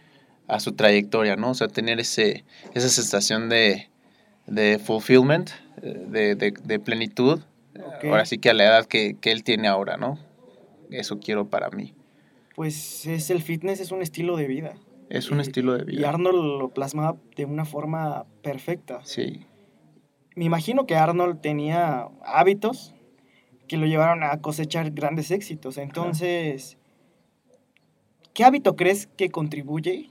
a 0.47 0.59
su 0.59 0.73
trayectoria, 0.73 1.35
¿no? 1.35 1.51
O 1.51 1.53
sea, 1.53 1.67
tener 1.67 1.99
ese, 1.99 2.43
esa 2.73 2.89
sensación 2.89 3.49
de, 3.49 3.89
de 4.47 4.79
fulfillment, 4.79 5.49
eh, 5.81 6.05
de, 6.07 6.35
de, 6.35 6.51
de 6.63 6.79
plenitud, 6.79 7.41
ahora 8.09 8.25
sí 8.25 8.37
que 8.37 8.49
a 8.49 8.53
la 8.53 8.65
edad 8.65 8.85
que, 8.85 9.15
que 9.19 9.31
él 9.31 9.43
tiene 9.43 9.67
ahora, 9.67 9.97
¿no? 9.97 10.19
Eso 10.89 11.19
quiero 11.19 11.47
para 11.47 11.69
mí. 11.69 11.93
Pues 12.55 13.05
es 13.05 13.29
el 13.29 13.41
fitness, 13.41 13.79
es 13.79 13.91
un 13.91 14.01
estilo 14.01 14.35
de 14.37 14.47
vida. 14.47 14.75
Es 15.09 15.31
un 15.31 15.37
Y- 15.39 15.41
estilo 15.41 15.73
de 15.77 15.83
Y 15.91 15.97
vida. 15.97 16.09
Arnold 16.09 16.59
lo 16.59 16.69
plasmaba 16.69 17.17
de 17.35 17.45
una 17.45 17.65
forma 17.65 18.25
perfecta. 18.41 18.99
Sí. 19.03 19.45
Me 20.35 20.45
imagino 20.45 20.85
que 20.85 20.95
Arnold 20.95 21.41
tenía 21.41 22.07
hábitos 22.23 22.93
que 23.67 23.77
lo 23.77 23.85
llevaron 23.85 24.23
a 24.23 24.39
cosechar 24.41 24.91
grandes 24.91 25.31
éxitos. 25.31 25.77
Entonces, 25.77 26.77
¿qué 28.33 28.43
hábito 28.45 28.75
crees 28.75 29.07
que 29.07 29.29
contribuye 29.29 30.09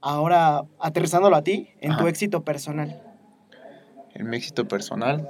ahora 0.00 0.64
aterrizándolo 0.78 1.36
a 1.36 1.42
ti 1.42 1.70
en 1.80 1.96
tu 1.96 2.06
éxito 2.06 2.42
personal? 2.44 3.02
en 4.14 4.30
mi 4.30 4.38
éxito 4.38 4.66
personal, 4.66 5.28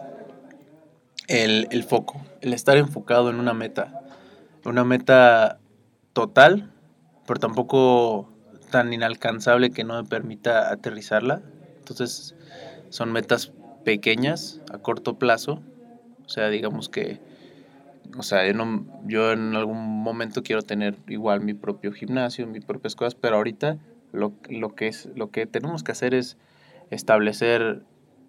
el, 1.27 1.67
el 1.73 1.83
foco, 1.83 2.25
el 2.41 2.53
estar 2.53 2.77
enfocado 2.77 3.31
en 3.31 3.41
una 3.41 3.53
meta, 3.53 4.01
una 4.65 4.85
meta 4.85 5.59
total, 6.13 6.71
pero 7.27 7.41
tampoco 7.41 8.29
tan 8.71 8.93
inalcanzable 8.93 9.71
que 9.71 9.85
no 9.85 10.03
me 10.03 10.09
permita 10.09 10.71
aterrizarla. 10.73 11.43
Entonces, 11.79 12.35
son 12.91 13.13
metas 13.13 13.53
pequeñas, 13.85 14.63
a 14.73 14.79
corto 14.79 15.19
plazo, 15.19 15.63
o 16.27 16.29
sea, 16.29 16.49
digamos 16.51 16.89
que, 16.89 17.21
o 18.19 18.23
sea, 18.23 18.47
yo, 18.47 18.55
no- 18.55 18.87
yo 19.07 19.33
en 19.33 19.55
algún 19.57 19.79
momento 20.03 20.43
quiero 20.43 20.63
tener 20.63 20.97
igual 21.09 21.41
mi 21.41 21.55
propio 21.55 21.93
gimnasio, 21.93 22.47
mis 22.47 22.65
propias 22.65 22.95
cosas, 22.97 23.15
pero 23.15 23.37
ahorita 23.37 23.79
lo, 24.13 24.33
lo, 24.49 24.75
que, 24.75 24.89
es, 24.89 25.09
lo 25.17 25.31
que 25.31 25.47
tenemos 25.47 25.83
que 25.83 25.93
hacer 25.93 26.15
es 26.15 26.37
establecer 26.91 27.83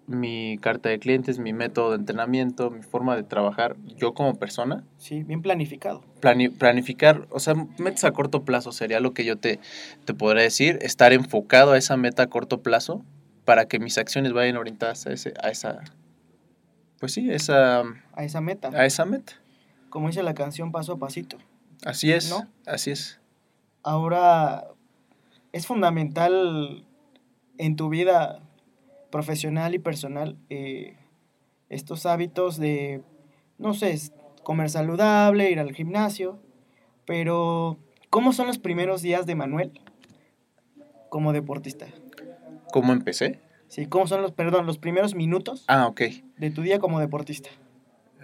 mi 0.08 0.58
carta 0.58 0.88
de 0.88 0.98
clientes, 0.98 1.38
mi 1.38 1.52
método 1.52 1.90
de 1.90 1.96
entrenamiento, 1.96 2.70
mi 2.70 2.82
forma 2.82 3.14
de 3.14 3.22
trabajar, 3.22 3.76
yo 3.96 4.14
como 4.14 4.34
persona, 4.38 4.82
Sí, 4.96 5.22
bien 5.22 5.42
planificado. 5.42 6.02
plani- 6.20 6.50
planificar, 6.50 7.26
o 7.30 7.38
sea, 7.40 7.54
metas 7.78 8.04
a 8.04 8.10
corto 8.12 8.42
plazo 8.44 8.72
sería 8.72 9.00
lo 9.00 9.12
que 9.12 9.24
yo 9.26 9.36
te, 9.38 9.60
te 10.06 10.14
podría 10.14 10.42
decir, 10.42 10.78
estar 10.82 11.12
enfocado 11.12 11.72
a 11.72 11.78
esa 11.78 11.96
meta 11.96 12.22
a 12.24 12.26
corto 12.28 12.62
plazo 12.62 13.04
para 13.44 13.66
que 13.68 13.78
mis 13.78 13.98
acciones 13.98 14.32
vayan 14.32 14.56
orientadas 14.56 15.06
a, 15.06 15.12
ese, 15.12 15.34
a 15.42 15.50
esa, 15.50 15.80
pues 17.00 17.12
sí, 17.12 17.30
esa, 17.30 17.80
A 18.14 18.24
esa 18.24 18.40
meta. 18.40 18.68
a 18.74 18.86
esa 18.86 19.04
meta. 19.04 19.34
Como 19.90 20.08
dice 20.08 20.22
la 20.22 20.34
canción, 20.34 20.72
paso 20.72 20.94
a 20.94 20.98
pasito. 20.98 21.36
Así 21.84 22.12
es, 22.12 22.30
¿No? 22.30 22.48
así 22.66 22.90
es. 22.90 23.20
Ahora, 23.82 24.64
es 25.52 25.66
fundamental 25.66 26.84
en 27.58 27.76
tu 27.76 27.88
vida 27.88 28.40
profesional 29.10 29.74
y 29.74 29.78
personal 29.78 30.36
eh, 30.50 30.96
estos 31.68 32.06
hábitos 32.06 32.58
de, 32.58 33.02
no 33.58 33.74
sé, 33.74 33.96
comer 34.42 34.70
saludable, 34.70 35.50
ir 35.50 35.60
al 35.60 35.74
gimnasio, 35.74 36.38
pero 37.06 37.78
¿cómo 38.10 38.32
son 38.32 38.46
los 38.46 38.58
primeros 38.58 39.02
días 39.02 39.26
de 39.26 39.34
Manuel 39.34 39.72
como 41.08 41.32
deportista? 41.32 41.86
¿Cómo 42.70 42.92
empecé? 42.92 43.40
Sí, 43.68 43.86
¿cómo 43.86 44.06
son 44.06 44.22
los, 44.22 44.32
perdón, 44.32 44.66
los 44.66 44.78
primeros 44.78 45.14
minutos 45.14 45.64
Ah, 45.68 45.86
ok. 45.86 46.02
de 46.38 46.50
tu 46.50 46.62
día 46.62 46.78
como 46.78 47.00
deportista? 47.00 47.50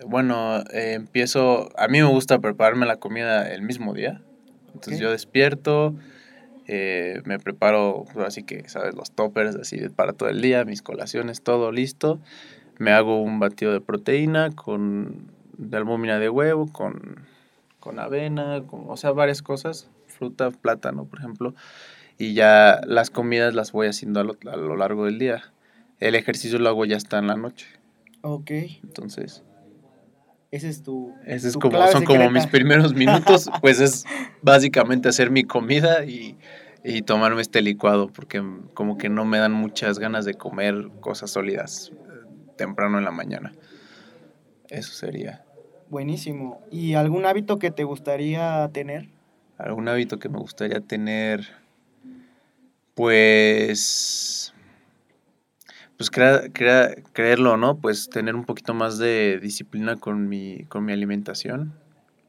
Bueno, 0.07 0.59
eh, 0.73 0.94
empiezo, 0.94 1.68
a 1.79 1.87
mí 1.88 2.01
me 2.01 2.09
gusta 2.09 2.38
prepararme 2.40 2.87
la 2.87 2.97
comida 2.97 3.51
el 3.53 3.62
mismo 3.62 3.94
día. 3.94 4.23
Entonces 4.68 4.94
Ok. 4.94 5.03
yo 5.03 5.11
despierto, 5.11 5.94
eh, 6.66 7.20
me 7.24 7.38
preparo, 7.38 8.05
pues, 8.12 8.27
así 8.27 8.42
que, 8.42 8.68
¿sabes? 8.68 8.94
Los 8.94 9.11
toppers 9.11 9.57
así 9.57 9.79
para 9.90 10.12
todo 10.12 10.29
el 10.29 10.40
día, 10.40 10.64
mis 10.64 10.83
colaciones, 10.83 11.42
todo 11.42 11.72
listo. 11.72 12.20
Me 12.79 12.90
hago 12.92 13.22
un 13.22 13.38
batido 13.38 13.72
de 13.72 13.81
proteína 13.81 14.50
con 14.50 15.33
de 15.57 15.77
albúmina 15.77 16.18
de 16.18 16.29
huevo, 16.29 16.66
con, 16.72 17.20
con 17.81 17.98
avena, 17.98 18.62
con, 18.66 18.85
o 18.88 18.96
sea, 18.96 19.12
varias 19.12 19.42
cosas, 19.42 19.88
fruta, 20.07 20.50
plátano, 20.50 21.05
por 21.05 21.18
ejemplo. 21.18 21.55
Y 22.18 22.35
ya 22.35 22.81
las 22.87 23.11
comidas 23.11 23.55
las 23.55 23.72
voy 23.72 23.88
haciendo 23.88 24.20
a 24.20 24.24
lo, 24.24 24.37
a 24.50 24.57
lo 24.57 24.77
largo 24.77 25.05
del 25.05 25.18
día. 25.18 25.42
El 26.00 26.14
ejercicio 26.14 26.59
lo 26.59 26.68
hago 26.68 26.85
ya 26.85 26.96
hasta 26.96 27.18
en 27.18 27.27
la 27.27 27.37
noche. 27.37 27.66
Ok, 28.22 28.50
Entonces, 28.83 29.42
ese 30.55 30.69
es 30.69 30.83
tu... 30.83 31.12
ese 31.25 31.49
es 31.49 31.55
tu 31.55 31.59
como, 31.59 31.73
clave 31.73 31.93
son 31.93 32.05
como 32.05 32.31
mis 32.31 32.47
primeros 32.47 32.95
minutos, 32.95 33.51
pues 33.61 33.81
es 33.81 34.05
básicamente 34.40 35.09
hacer 35.09 35.31
mi 35.31 35.43
comida 35.43 36.05
y, 36.05 36.37
y 36.85 37.03
tomarme 37.03 37.43
este 37.43 37.61
licuado, 37.61 38.09
porque 38.09 38.43
como 38.73 38.97
que 38.97 39.09
no 39.09 39.25
me 39.25 39.38
dan 39.38 39.53
muchas 39.53 39.99
ganas 39.99 40.25
de 40.25 40.35
comer 40.35 40.90
cosas 41.01 41.31
sólidas 41.31 41.90
eh, 41.93 42.27
temprano 42.57 42.99
en 42.99 43.05
la 43.05 43.11
mañana. 43.11 43.53
Eso 44.69 44.93
sería. 44.93 45.45
Buenísimo. 45.88 46.61
¿Y 46.71 46.95
algún 46.95 47.27
hábito 47.27 47.59
que 47.59 47.71
te 47.71 47.83
gustaría 47.83 48.71
tener? 48.73 49.09
Algún 49.59 49.88
hábito 49.88 50.19
que 50.19 50.29
me 50.29 50.38
gustaría 50.38 50.81
tener, 50.81 51.49
pues, 52.95 54.44
pues 55.97 56.11
crea- 56.11 56.51
crea- 56.53 56.95
creerlo, 57.13 57.57
¿no? 57.57 57.79
Pues 57.79 58.09
tener 58.09 58.35
un 58.35 58.45
poquito 58.45 58.75
más 58.75 58.99
de 58.99 59.39
disciplina 59.41 59.97
con 59.97 60.29
mi, 60.29 60.65
con 60.65 60.85
mi 60.85 60.93
alimentación. 60.93 61.73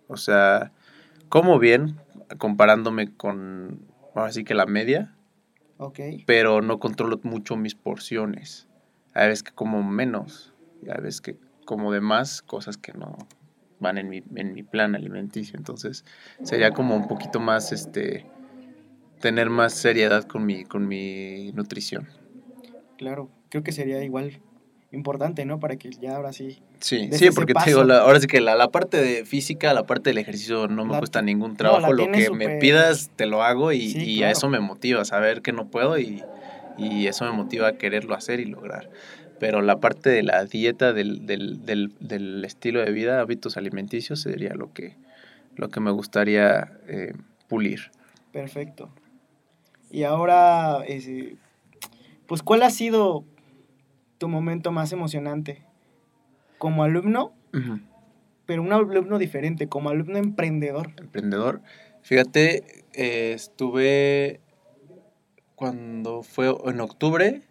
O 0.08 0.17
sea, 0.17 0.71
como 1.30 1.60
bien, 1.60 1.97
comparándome 2.38 3.15
con, 3.15 3.80
ahora 4.15 4.32
sí 4.32 4.43
que 4.43 4.56
la 4.56 4.65
media, 4.65 5.15
Ok, 5.78 5.99
pero 6.25 6.62
no 6.62 6.80
controlo 6.80 7.19
mucho 7.23 7.56
mis 7.56 7.75
porciones. 7.75 8.67
Hay 9.13 9.28
veces 9.30 9.43
que 9.43 9.51
como 9.51 9.84
menos, 9.84 10.54
y 10.82 10.89
hay 10.89 11.01
veces 11.01 11.21
que 11.21 11.38
como 11.65 11.91
de 11.91 12.01
más 12.01 12.41
cosas 12.41 12.78
que 12.78 12.93
no 12.93 13.17
van 13.80 13.97
en 13.97 14.10
mi, 14.10 14.23
en 14.36 14.54
mi 14.54 14.63
plan 14.63 14.95
alimenticio. 14.95 15.58
Entonces, 15.58 16.06
sería 16.43 16.71
como 16.73 16.95
un 16.95 17.08
poquito 17.08 17.39
más, 17.39 17.71
este, 17.71 18.25
tener 19.19 19.49
más 19.49 19.73
seriedad 19.73 20.23
con 20.25 20.45
mi, 20.45 20.65
con 20.65 20.88
mi 20.88 21.51
nutrición. 21.54 22.08
claro. 22.97 23.30
Creo 23.55 23.63
que 23.63 23.71
sería 23.71 24.03
igual 24.03 24.41
importante, 24.91 25.45
¿no? 25.45 25.61
Para 25.61 25.77
que 25.77 25.89
ya 25.89 26.17
ahora 26.17 26.33
sí... 26.33 26.61
Sí, 26.81 27.07
sí, 27.13 27.29
porque 27.31 27.53
te 27.53 27.63
digo, 27.67 27.85
la- 27.85 27.99
ahora 27.99 28.19
sí 28.19 28.27
que 28.27 28.41
la, 28.41 28.53
la 28.55 28.67
parte 28.67 28.97
de 29.01 29.23
física, 29.23 29.73
la 29.73 29.85
parte 29.85 30.09
del 30.09 30.17
ejercicio 30.17 30.67
no 30.67 30.83
me 30.83 30.91
La- 30.91 30.99
cuesta 30.99 31.21
ningún 31.21 31.55
trabajo. 31.55 31.93
Lo 31.93 32.11
que 32.11 32.31
me 32.31 32.49
pidas, 32.49 33.11
te 33.15 33.25
lo 33.27 33.43
hago 33.43 33.71
y, 33.71 33.91
Sí, 33.91 34.03
y 34.11 34.23
a 34.23 34.29
eso 34.31 34.49
me 34.49 34.59
motiva, 34.59 35.05
saber 35.05 35.41
que 35.41 35.53
no 35.53 35.69
puedo 35.69 35.97
y, 35.97 36.25
y 36.75 37.07
eso 37.07 37.23
me 37.23 37.31
motiva 37.31 37.69
a 37.69 37.77
quererlo 37.77 38.13
hacer 38.13 38.41
y 38.41 38.45
lograr. 38.45 38.89
Pero 39.39 39.61
la 39.61 39.79
parte 39.79 40.09
de 40.09 40.21
la 40.23 40.43
dieta, 40.43 40.91
del, 40.91 41.25
del, 41.25 41.65
del, 41.65 41.93
del 42.01 42.43
estilo 42.43 42.81
de 42.81 42.91
vida, 42.91 43.21
hábitos 43.21 43.55
alimenticios, 43.55 44.19
sería 44.21 44.53
lo 44.53 44.73
que, 44.73 44.97
lo 45.55 45.69
que 45.69 45.79
me 45.79 45.91
gustaría 45.91 46.73
eh, 46.89 47.13
pulir. 47.47 47.89
Perfecto. 48.33 48.89
Y 49.89 50.03
ahora, 50.03 50.83
ese, 50.85 51.37
pues, 52.27 52.43
¿cuál 52.43 52.61
ha 52.63 52.69
sido 52.69 53.23
tu 54.17 54.28
momento 54.28 54.71
más 54.71 54.91
emocionante? 54.91 55.63
Como 56.58 56.84
alumno, 56.84 57.34
pero 58.45 58.62
un 58.62 58.71
alumno 58.73 59.17
diferente, 59.17 59.67
como 59.67 59.89
alumno 59.89 60.17
emprendedor. 60.17 60.91
emprendedor. 60.97 61.62
Fíjate, 62.01 62.86
eh, 62.93 63.34
estuve 63.34 64.39
cuando 65.56 66.21
fue 66.23 66.54
en 66.65 66.80
octubre, 66.82 67.41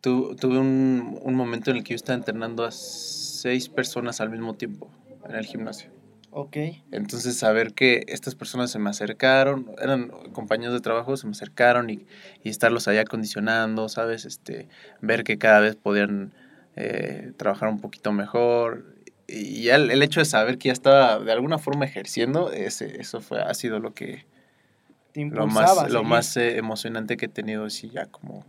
tu- 0.00 0.34
tuve 0.36 0.58
un, 0.58 1.18
un 1.22 1.34
momento 1.34 1.70
en 1.70 1.78
el 1.78 1.84
que 1.84 1.90
yo 1.90 1.96
estaba 1.96 2.16
entrenando 2.18 2.64
a 2.64 2.70
seis 2.72 3.68
personas 3.68 4.20
al 4.20 4.30
mismo 4.30 4.54
tiempo 4.54 4.90
en 5.28 5.34
el 5.36 5.46
gimnasio. 5.46 5.90
Ok, 6.36 6.56
Entonces, 6.90 7.36
saber 7.36 7.74
que 7.74 8.02
estas 8.08 8.34
personas 8.34 8.68
se 8.72 8.80
me 8.80 8.90
acercaron, 8.90 9.70
eran 9.80 10.08
compañeros 10.32 10.74
de 10.74 10.80
trabajo, 10.80 11.16
se 11.16 11.28
me 11.28 11.30
acercaron 11.30 11.90
y, 11.90 12.06
y 12.42 12.48
estarlos 12.48 12.88
allá 12.88 13.02
acondicionando, 13.02 13.88
¿sabes? 13.88 14.24
Este, 14.24 14.68
ver 15.00 15.22
que 15.22 15.38
cada 15.38 15.60
vez 15.60 15.76
podían 15.76 16.32
eh, 16.74 17.30
trabajar 17.36 17.68
un 17.68 17.80
poquito 17.80 18.10
mejor. 18.10 18.96
Y 19.28 19.62
ya 19.62 19.76
el, 19.76 19.92
el 19.92 20.02
hecho 20.02 20.18
de 20.18 20.26
saber 20.26 20.58
que 20.58 20.70
ya 20.70 20.72
estaba 20.72 21.20
de 21.20 21.30
alguna 21.30 21.58
forma 21.58 21.84
ejerciendo, 21.84 22.50
ese, 22.50 23.00
eso 23.00 23.20
fue, 23.20 23.40
ha 23.40 23.54
sido 23.54 23.78
lo 23.78 23.94
que 23.94 24.26
te 25.12 25.24
lo 25.26 25.46
más, 25.46 25.88
lo 25.88 26.02
más 26.02 26.36
eh, 26.36 26.58
emocionante 26.58 27.16
que 27.16 27.26
he 27.26 27.28
tenido 27.28 27.66
así 27.66 27.90
ya 27.90 28.06
como, 28.06 28.44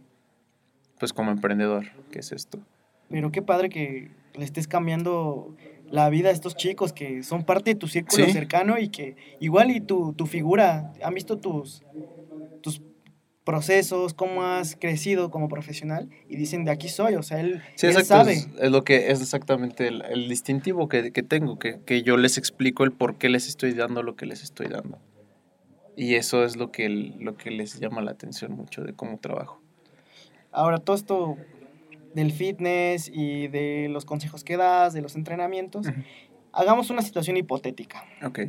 pues 0.97 1.13
como 1.13 1.29
emprendedor, 1.29 1.85
que 2.09 2.17
es 2.17 2.31
esto. 2.31 2.59
Pero 3.09 3.31
qué 3.31 3.41
padre 3.41 3.69
que 3.69 4.11
le 4.33 4.43
estés 4.45 4.67
cambiando 4.67 5.55
la 5.89 6.09
vida 6.09 6.29
a 6.29 6.31
estos 6.31 6.55
chicos 6.55 6.93
que 6.93 7.23
son 7.23 7.43
parte 7.45 7.71
de 7.73 7.79
tu 7.79 7.87
círculo 7.87 8.25
Sí. 8.25 8.31
cercano 8.33 8.77
y 8.79 8.89
que 8.89 9.15
igual 9.39 9.71
y 9.71 9.81
tu, 9.81 10.13
tu 10.13 10.25
figura, 10.25 10.91
han 11.03 11.13
visto 11.13 11.37
tus, 11.37 11.83
tus 12.61 12.81
procesos, 13.43 14.15
cómo 14.15 14.43
has 14.43 14.75
crecido 14.75 15.29
como 15.29 15.47
profesional 15.47 16.09
y 16.27 16.35
dicen 16.35 16.65
de 16.65 16.71
aquí 16.71 16.89
soy, 16.89 17.13
o 17.15 17.21
sea, 17.23 17.39
él, 17.39 17.61
Sí, 17.75 17.87
él 17.87 18.03
sabe. 18.03 18.33
Es, 18.33 18.47
es 18.59 18.71
lo 18.71 18.83
que 18.83 19.11
es 19.11 19.21
exactamente 19.21 19.87
el, 19.87 20.01
el 20.09 20.27
distintivo 20.27 20.89
que, 20.89 21.11
que 21.11 21.21
tengo, 21.21 21.59
que, 21.59 21.79
que 21.85 22.01
yo 22.01 22.17
les 22.17 22.37
explico 22.39 22.83
el 22.83 22.91
por 22.91 23.17
qué 23.17 23.29
les 23.29 23.47
estoy 23.47 23.73
dando 23.73 24.01
lo 24.01 24.15
que 24.15 24.25
les 24.25 24.41
estoy 24.41 24.67
dando. 24.67 24.97
Y 25.95 26.15
eso 26.15 26.43
es 26.43 26.55
lo 26.57 26.71
que, 26.71 26.85
el- 26.87 27.15
lo 27.19 27.37
que 27.37 27.51
les 27.51 27.79
llama 27.79 28.01
la 28.01 28.11
atención 28.11 28.53
mucho 28.53 28.81
de 28.83 28.93
cómo 28.93 29.17
trabajo. 29.19 29.61
Ahora, 30.51 30.79
todo 30.79 30.95
esto 30.95 31.37
del 32.15 32.31
fitness 32.31 33.11
y 33.13 33.47
de 33.49 33.87
los 33.91 34.05
consejos 34.05 34.43
que 34.43 34.57
das, 34.57 34.93
de 34.93 35.01
los 35.01 35.15
entrenamientos, 35.15 35.85
hagamos 36.53 36.89
una 36.89 37.01
situación 37.01 37.37
hipotética. 37.37 38.05
Ok. 38.25 38.39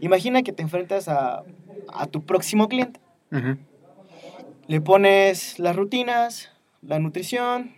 Imagina 0.00 0.42
que 0.42 0.52
te 0.52 0.62
enfrentas 0.62 1.08
a, 1.08 1.42
a 1.92 2.06
tu 2.06 2.22
próximo 2.24 2.68
cliente. 2.68 3.00
Le 4.68 4.80
pones 4.80 5.58
las 5.58 5.74
rutinas, 5.76 6.52
la 6.82 6.98
nutrición, 6.98 7.72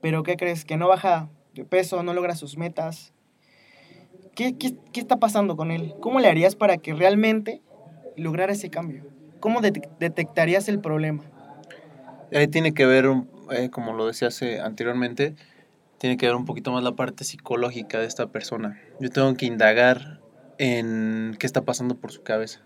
pero 0.00 0.22
¿qué 0.22 0.36
crees? 0.36 0.64
Que 0.64 0.76
no 0.76 0.88
baja 0.88 1.28
de 1.54 1.64
peso, 1.64 2.02
no 2.02 2.12
logra 2.12 2.34
sus 2.36 2.56
metas. 2.58 3.12
¿Qué, 4.34 4.56
qué, 4.58 4.74
qué 4.92 5.00
está 5.00 5.16
pasando 5.16 5.56
con 5.56 5.70
él? 5.70 5.94
¿Cómo 6.00 6.20
le 6.20 6.28
harías 6.28 6.56
para 6.56 6.76
que 6.76 6.92
realmente 6.92 7.62
lograra 8.16 8.52
ese 8.52 8.68
cambio? 8.68 9.04
¿Cómo 9.40 9.60
detec- 9.60 9.88
detectarías 9.98 10.68
el 10.68 10.80
problema? 10.80 11.22
Ahí 12.34 12.48
tiene 12.48 12.72
que 12.74 12.84
ver, 12.84 13.06
un- 13.08 13.28
eh, 13.50 13.70
como 13.70 13.92
lo 13.92 14.06
decía 14.06 14.28
hace 14.28 14.60
anteriormente, 14.60 15.34
tiene 15.98 16.16
que 16.16 16.26
ver 16.26 16.34
un 16.36 16.44
poquito 16.44 16.72
más 16.72 16.82
la 16.82 16.92
parte 16.92 17.24
psicológica 17.24 17.98
de 17.98 18.06
esta 18.06 18.26
persona. 18.28 18.80
Yo 19.00 19.10
tengo 19.10 19.34
que 19.34 19.46
indagar 19.46 20.20
en 20.58 21.36
qué 21.38 21.46
está 21.46 21.62
pasando 21.62 21.96
por 21.96 22.12
su 22.12 22.22
cabeza. 22.22 22.60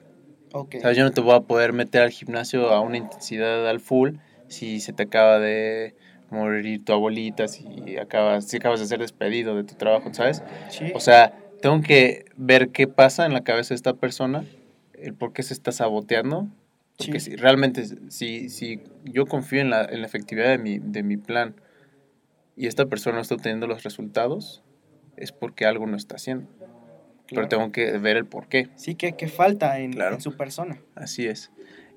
Ok. 0.53 0.77
¿Sabes? 0.81 0.97
Yo 0.97 1.05
no 1.05 1.13
te 1.13 1.21
voy 1.21 1.35
a 1.35 1.41
poder 1.41 1.73
meter 1.73 2.03
al 2.03 2.11
gimnasio 2.11 2.71
a 2.71 2.81
una 2.81 2.97
intensidad 2.97 3.69
al 3.69 3.81
full 3.81 4.17
si 4.49 4.81
se 4.81 4.93
te 4.93 5.05
acaba 5.05 5.39
de 5.39 5.95
morir 6.31 6.85
tu 6.85 6.93
abuelita, 6.93 7.49
si 7.49 7.97
acabas, 7.97 8.47
si 8.47 8.57
acabas 8.57 8.81
de 8.81 8.87
ser 8.87 8.99
despedido 8.99 9.57
de 9.57 9.65
tu 9.65 9.75
trabajo, 9.75 10.13
¿sabes? 10.13 10.43
Sí. 10.69 10.93
O 10.95 11.01
sea, 11.01 11.35
tengo 11.63 11.81
que 11.81 12.25
ver 12.37 12.71
qué 12.71 12.87
pasa 12.87 13.27
en 13.27 13.33
la 13.33 13.43
cabeza 13.43 13.71
de 13.71 13.77
esta 13.77 13.95
persona, 13.95 14.45
el 14.95 15.15
por 15.15 15.33
qué 15.33 15.43
se 15.43 15.55
está 15.55 15.73
saboteando. 15.73 16.49
Porque 17.07 17.21
Sí. 17.21 17.31
si 17.31 17.37
realmente, 17.37 17.85
si, 18.11 18.49
si 18.49 18.81
yo 19.05 19.27
confío 19.27 19.61
en 19.61 19.71
la, 19.71 19.85
en 19.85 20.01
la 20.01 20.07
efectividad 20.07 20.49
de 20.49 20.59
mi, 20.59 20.79
de 20.79 21.03
mi 21.03 21.17
plan 21.17 21.55
y 22.57 22.67
esta 22.67 22.87
persona 22.87 23.17
no 23.17 23.23
está 23.23 23.35
obteniendo 23.35 23.67
los 23.67 23.83
resultados, 23.83 24.63
es 25.17 25.33
porque 25.33 25.65
algo 25.67 25.87
no 25.87 25.97
está 25.97 26.17
haciendo. 26.17 26.47
Pero 27.29 27.43
claro. 27.43 27.49
tengo 27.49 27.73
que 27.73 27.97
ver 27.99 28.17
el 28.17 28.27
por 28.27 28.49
qué. 28.49 28.69
Sí, 28.77 28.95
que, 28.97 29.13
que 29.17 29.29
falta 29.29 29.79
en, 29.79 29.93
Claro. 29.93 30.17
en 30.17 30.21
su 30.21 30.37
persona. 30.37 30.79
Así 30.95 31.27
es. 31.27 31.51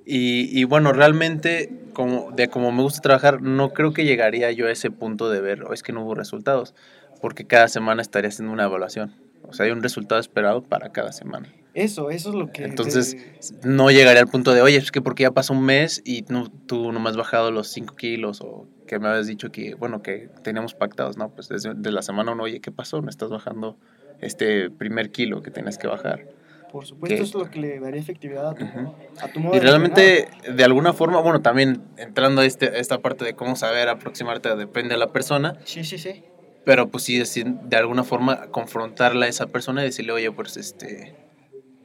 Y, 0.06 0.50
y 0.58 0.64
bueno, 0.66 0.94
realmente, 0.94 1.70
como, 1.94 2.32
de 2.32 2.48
como 2.50 2.72
me 2.72 2.82
gusta 2.84 3.02
trabajar, 3.02 3.42
no 3.42 3.72
creo 3.74 3.94
que 3.94 4.06
llegaría 4.06 4.52
yo 4.52 4.68
a 4.68 4.72
ese 4.72 4.92
punto 4.92 5.30
de 5.30 5.42
ver, 5.42 5.64
"Oh, 5.64 5.74
es 5.74 5.82
que 5.82 5.92
no 5.94 6.04
hubo 6.04 6.14
resultados, 6.14 6.76
porque 7.22 7.46
cada 7.46 7.68
semana 7.68 8.02
estaría 8.02 8.28
haciendo 8.30 8.54
una 8.54 8.66
evaluación. 8.66 9.16
O 9.44 9.54
sea, 9.54 9.66
hay 9.66 9.72
un 9.72 9.82
resultado 9.82 10.20
esperado 10.22 10.62
para 10.64 10.92
cada 10.92 11.12
semana. 11.14 11.48
Eso, 11.74 12.10
eso 12.12 12.30
es 12.30 12.36
lo 12.36 12.52
que... 12.52 12.64
Entonces, 12.64 13.18
te- 13.62 13.68
no 13.68 13.90
llegaría 13.90 14.22
al 14.22 14.28
punto 14.28 14.54
de, 14.54 14.62
oye, 14.62 14.78
es 14.78 14.92
que 14.92 15.02
porque 15.02 15.24
ya 15.24 15.32
pasó 15.32 15.54
un 15.54 15.64
mes 15.66 16.02
y 16.06 16.24
no, 16.30 16.52
tú 16.68 16.92
no 16.92 17.00
me 17.00 17.10
has 17.10 17.18
bajado 17.18 17.52
los 17.52 17.68
5 17.70 17.96
kilos 17.96 18.42
o 18.42 18.68
que 18.88 19.00
me 19.00 19.08
habías 19.08 19.28
dicho 19.28 19.52
que, 19.52 19.76
bueno, 19.76 20.02
que 20.02 20.30
teníamos 20.44 20.74
pactados, 20.74 21.18
¿no? 21.18 21.30
Pues 21.30 21.50
desde, 21.50 21.74
desde 21.74 21.92
la 21.92 22.02
semana 22.02 22.32
uno, 22.32 22.44
oye, 22.44 22.60
¿qué 22.60 22.72
pasó? 22.72 23.02
Me 23.02 23.10
estás 23.10 23.30
bajando 23.30 23.78
este 24.22 24.70
primer 24.70 25.10
kilo 25.12 25.42
que 25.42 25.52
tenías 25.52 25.78
que 25.78 25.88
bajar. 25.88 26.26
Por 26.72 26.86
supuesto, 26.86 27.16
que- 27.18 27.22
es 27.24 27.34
lo 27.34 27.50
que 27.50 27.60
le 27.60 27.80
daría 27.80 28.00
efectividad 28.02 28.50
a 28.50 28.56
tu, 28.56 28.66
Ujú. 28.66 28.92
a 29.22 29.28
tu 29.28 29.40
modo 29.40 29.56
Y 29.56 29.60
de 29.60 29.66
realmente, 29.66 30.28
de 30.52 30.64
alguna 30.64 30.94
forma, 30.94 31.22
bueno, 31.22 31.42
también 31.42 31.82
entrando 31.98 32.42
a, 32.42 32.46
este, 32.46 32.80
esta 32.80 33.00
parte 33.00 33.26
de 33.26 33.36
cómo 33.36 33.56
saber 33.56 33.90
aproximarte, 33.90 34.56
depende 34.56 34.96
de 34.96 35.00
la 35.00 35.12
persona. 35.12 35.56
Sí, 35.66 35.84
sí, 35.84 35.98
sí. 35.98 36.24
pero 36.66 36.88
pues 36.88 37.04
sí, 37.04 37.22
de 37.46 37.78
alguna 37.78 38.04
forma 38.04 38.48
confrontarla 38.48 39.26
a 39.26 39.30
esa 39.30 39.48
persona 39.48 39.82
y 39.82 39.86
decirle, 39.86 40.14
oye, 40.14 40.32
pues 40.32 40.56
este, 40.58 41.14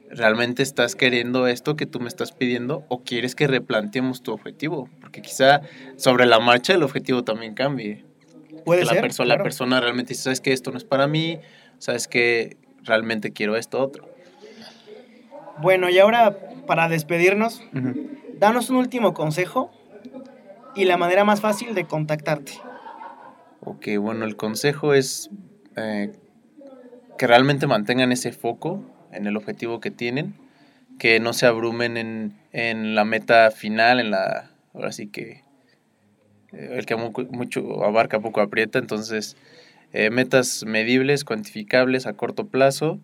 ¿realmente 0.09 0.63
estás 0.63 0.95
queriendo 0.95 1.47
esto 1.47 1.75
que 1.75 1.85
tú 1.85 1.99
me 1.99 2.07
estás 2.07 2.31
pidiendo 2.31 2.85
o 2.89 3.03
quieres 3.03 3.35
que 3.35 3.47
replanteemos 3.47 4.21
tu 4.21 4.31
objetivo? 4.31 4.89
Porque 5.01 5.21
quizá 5.21 5.61
sobre 5.95 6.25
la 6.25 6.39
marcha 6.39 6.73
el 6.73 6.83
objetivo 6.83 7.23
también 7.23 7.53
cambie. 7.53 8.05
Puede 8.65 8.81
que 8.81 8.85
la, 8.85 8.93
ser. 8.93 9.03
la 9.03 9.25
claro. 9.25 9.43
persona 9.43 9.79
realmente 9.79 10.09
dice, 10.09 10.23
sabes 10.23 10.41
que 10.41 10.53
esto 10.53 10.71
no 10.71 10.77
es 10.77 10.83
para 10.83 11.07
mí, 11.07 11.39
sabes 11.77 12.07
que 12.07 12.57
realmente 12.83 13.31
quiero 13.31 13.55
esto 13.55 13.79
otro. 13.79 14.07
Bueno, 15.61 15.89
y 15.89 15.99
ahora, 15.99 16.37
para 16.65 16.87
despedirnos, 16.87 17.61
danos 18.37 18.69
un 18.69 18.77
último 18.77 19.13
consejo 19.13 19.71
y 20.75 20.85
la 20.85 20.97
manera 20.97 21.25
más 21.25 21.41
fácil 21.41 21.75
de 21.75 21.85
contactarte. 21.85 22.53
Ok, 23.61 23.87
bueno, 23.99 24.25
el 24.25 24.37
consejo 24.37 24.93
es 24.93 25.29
eh, 25.75 26.13
que 27.17 27.27
realmente 27.27 27.67
mantengan 27.67 28.11
ese 28.11 28.31
foco 28.31 28.83
en 29.11 29.27
el 29.27 29.37
objetivo 29.37 29.79
que 29.79 29.91
tienen, 29.91 30.33
que 30.97 31.19
no 31.19 31.33
se 31.33 31.45
abrumen 31.45 31.97
en, 31.97 32.33
en 32.51 32.95
la 32.95 33.05
meta 33.05 33.51
final, 33.51 33.99
en 33.99 34.11
la, 34.11 34.51
ahora 34.73 34.91
sí 34.91 35.07
que 35.07 35.43
eh, 36.51 36.69
el 36.77 36.85
que 36.85 36.95
mu- 36.95 37.11
mucho 37.31 37.83
abarca 37.83 38.19
poco 38.19 38.41
aprieta, 38.41 38.79
entonces 38.79 39.37
eh, 39.93 40.09
metas 40.09 40.63
medibles, 40.65 41.23
cuantificables 41.23 42.05
a 42.05 42.13
corto 42.13 42.47
plazo 42.47 42.99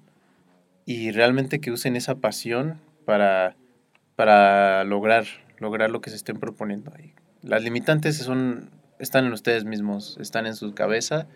y 0.86 1.12
realmente 1.12 1.60
que 1.60 1.72
usen 1.72 1.96
esa 1.96 2.15
pasión 2.15 2.80
para, 3.06 3.56
para 4.15 4.84
lograr, 4.84 5.26
lograr 5.60 5.89
lo 5.89 6.02
que 6.02 6.10
se 6.10 6.15
estén 6.15 6.39
proponiendo 6.39 6.91
ahí. 6.96 7.13
Las 7.41 7.63
limitantes 7.63 8.18
son, 8.18 8.70
están 9.00 9.26
en 9.26 9.34
ustedes 9.34 9.65
mismos, 9.65 10.18
están 10.20 10.46
en 10.48 10.56
su 10.56 10.74
cabeza. 10.74 11.28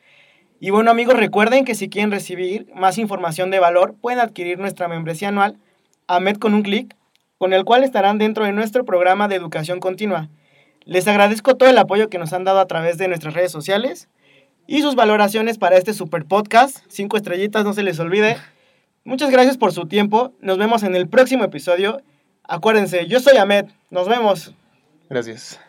Y 0.60 0.70
bueno, 0.70 0.92
amigos, 0.92 1.16
recuerden 1.16 1.66
que 1.66 1.76
si 1.76 1.90
quieren 1.90 2.12
recibir 2.12 2.68
más 2.76 2.98
información 2.98 3.50
de 3.50 3.60
valor, 3.60 3.96
pueden 4.00 4.20
adquirir 4.20 4.60
nuestra 4.60 4.88
membresía 4.88 5.30
anual, 5.30 5.58
AMED 6.08 6.38
con 6.38 6.54
un 6.54 6.62
clic, 6.62 6.96
con 7.38 7.54
el 7.54 7.66
cual 7.66 7.84
estarán 7.84 8.20
dentro 8.20 8.46
de 8.46 8.52
nuestro 8.52 8.86
programa 8.86 9.28
de 9.28 9.36
educación 9.36 9.80
continua. 9.80 10.30
Les 10.86 11.08
agradezco 11.08 11.56
todo 11.56 11.70
el 11.70 11.78
apoyo 11.78 12.10
que 12.10 12.20
nos 12.20 12.34
han 12.34 12.44
dado 12.44 12.60
a 12.60 12.68
través 12.68 12.98
de 12.98 13.08
nuestras 13.08 13.34
redes 13.34 13.52
sociales 13.52 14.10
y 14.68 14.82
sus 14.82 14.96
valoraciones 14.96 15.58
para 15.58 15.78
este 15.78 15.94
super 15.94 16.26
podcast. 16.26 16.78
Cinco 16.88 17.18
estrellitas, 17.18 17.66
no 17.66 17.74
se 17.74 17.84
les 17.84 18.00
olvide. 18.00 18.38
Muchas 19.04 19.32
gracias 19.32 19.58
por 19.58 19.74
su 19.74 19.88
tiempo. 19.88 20.34
Nos 20.42 20.58
vemos 20.58 20.84
en 20.84 20.96
el 20.96 21.08
próximo 21.08 21.44
episodio. 21.44 22.02
Acuérdense, 22.44 23.08
yo 23.08 23.20
soy 23.20 23.38
Ahmed. 23.38 23.66
Nos 23.90 24.08
vemos. 24.08 24.54
Gracias. 25.10 25.60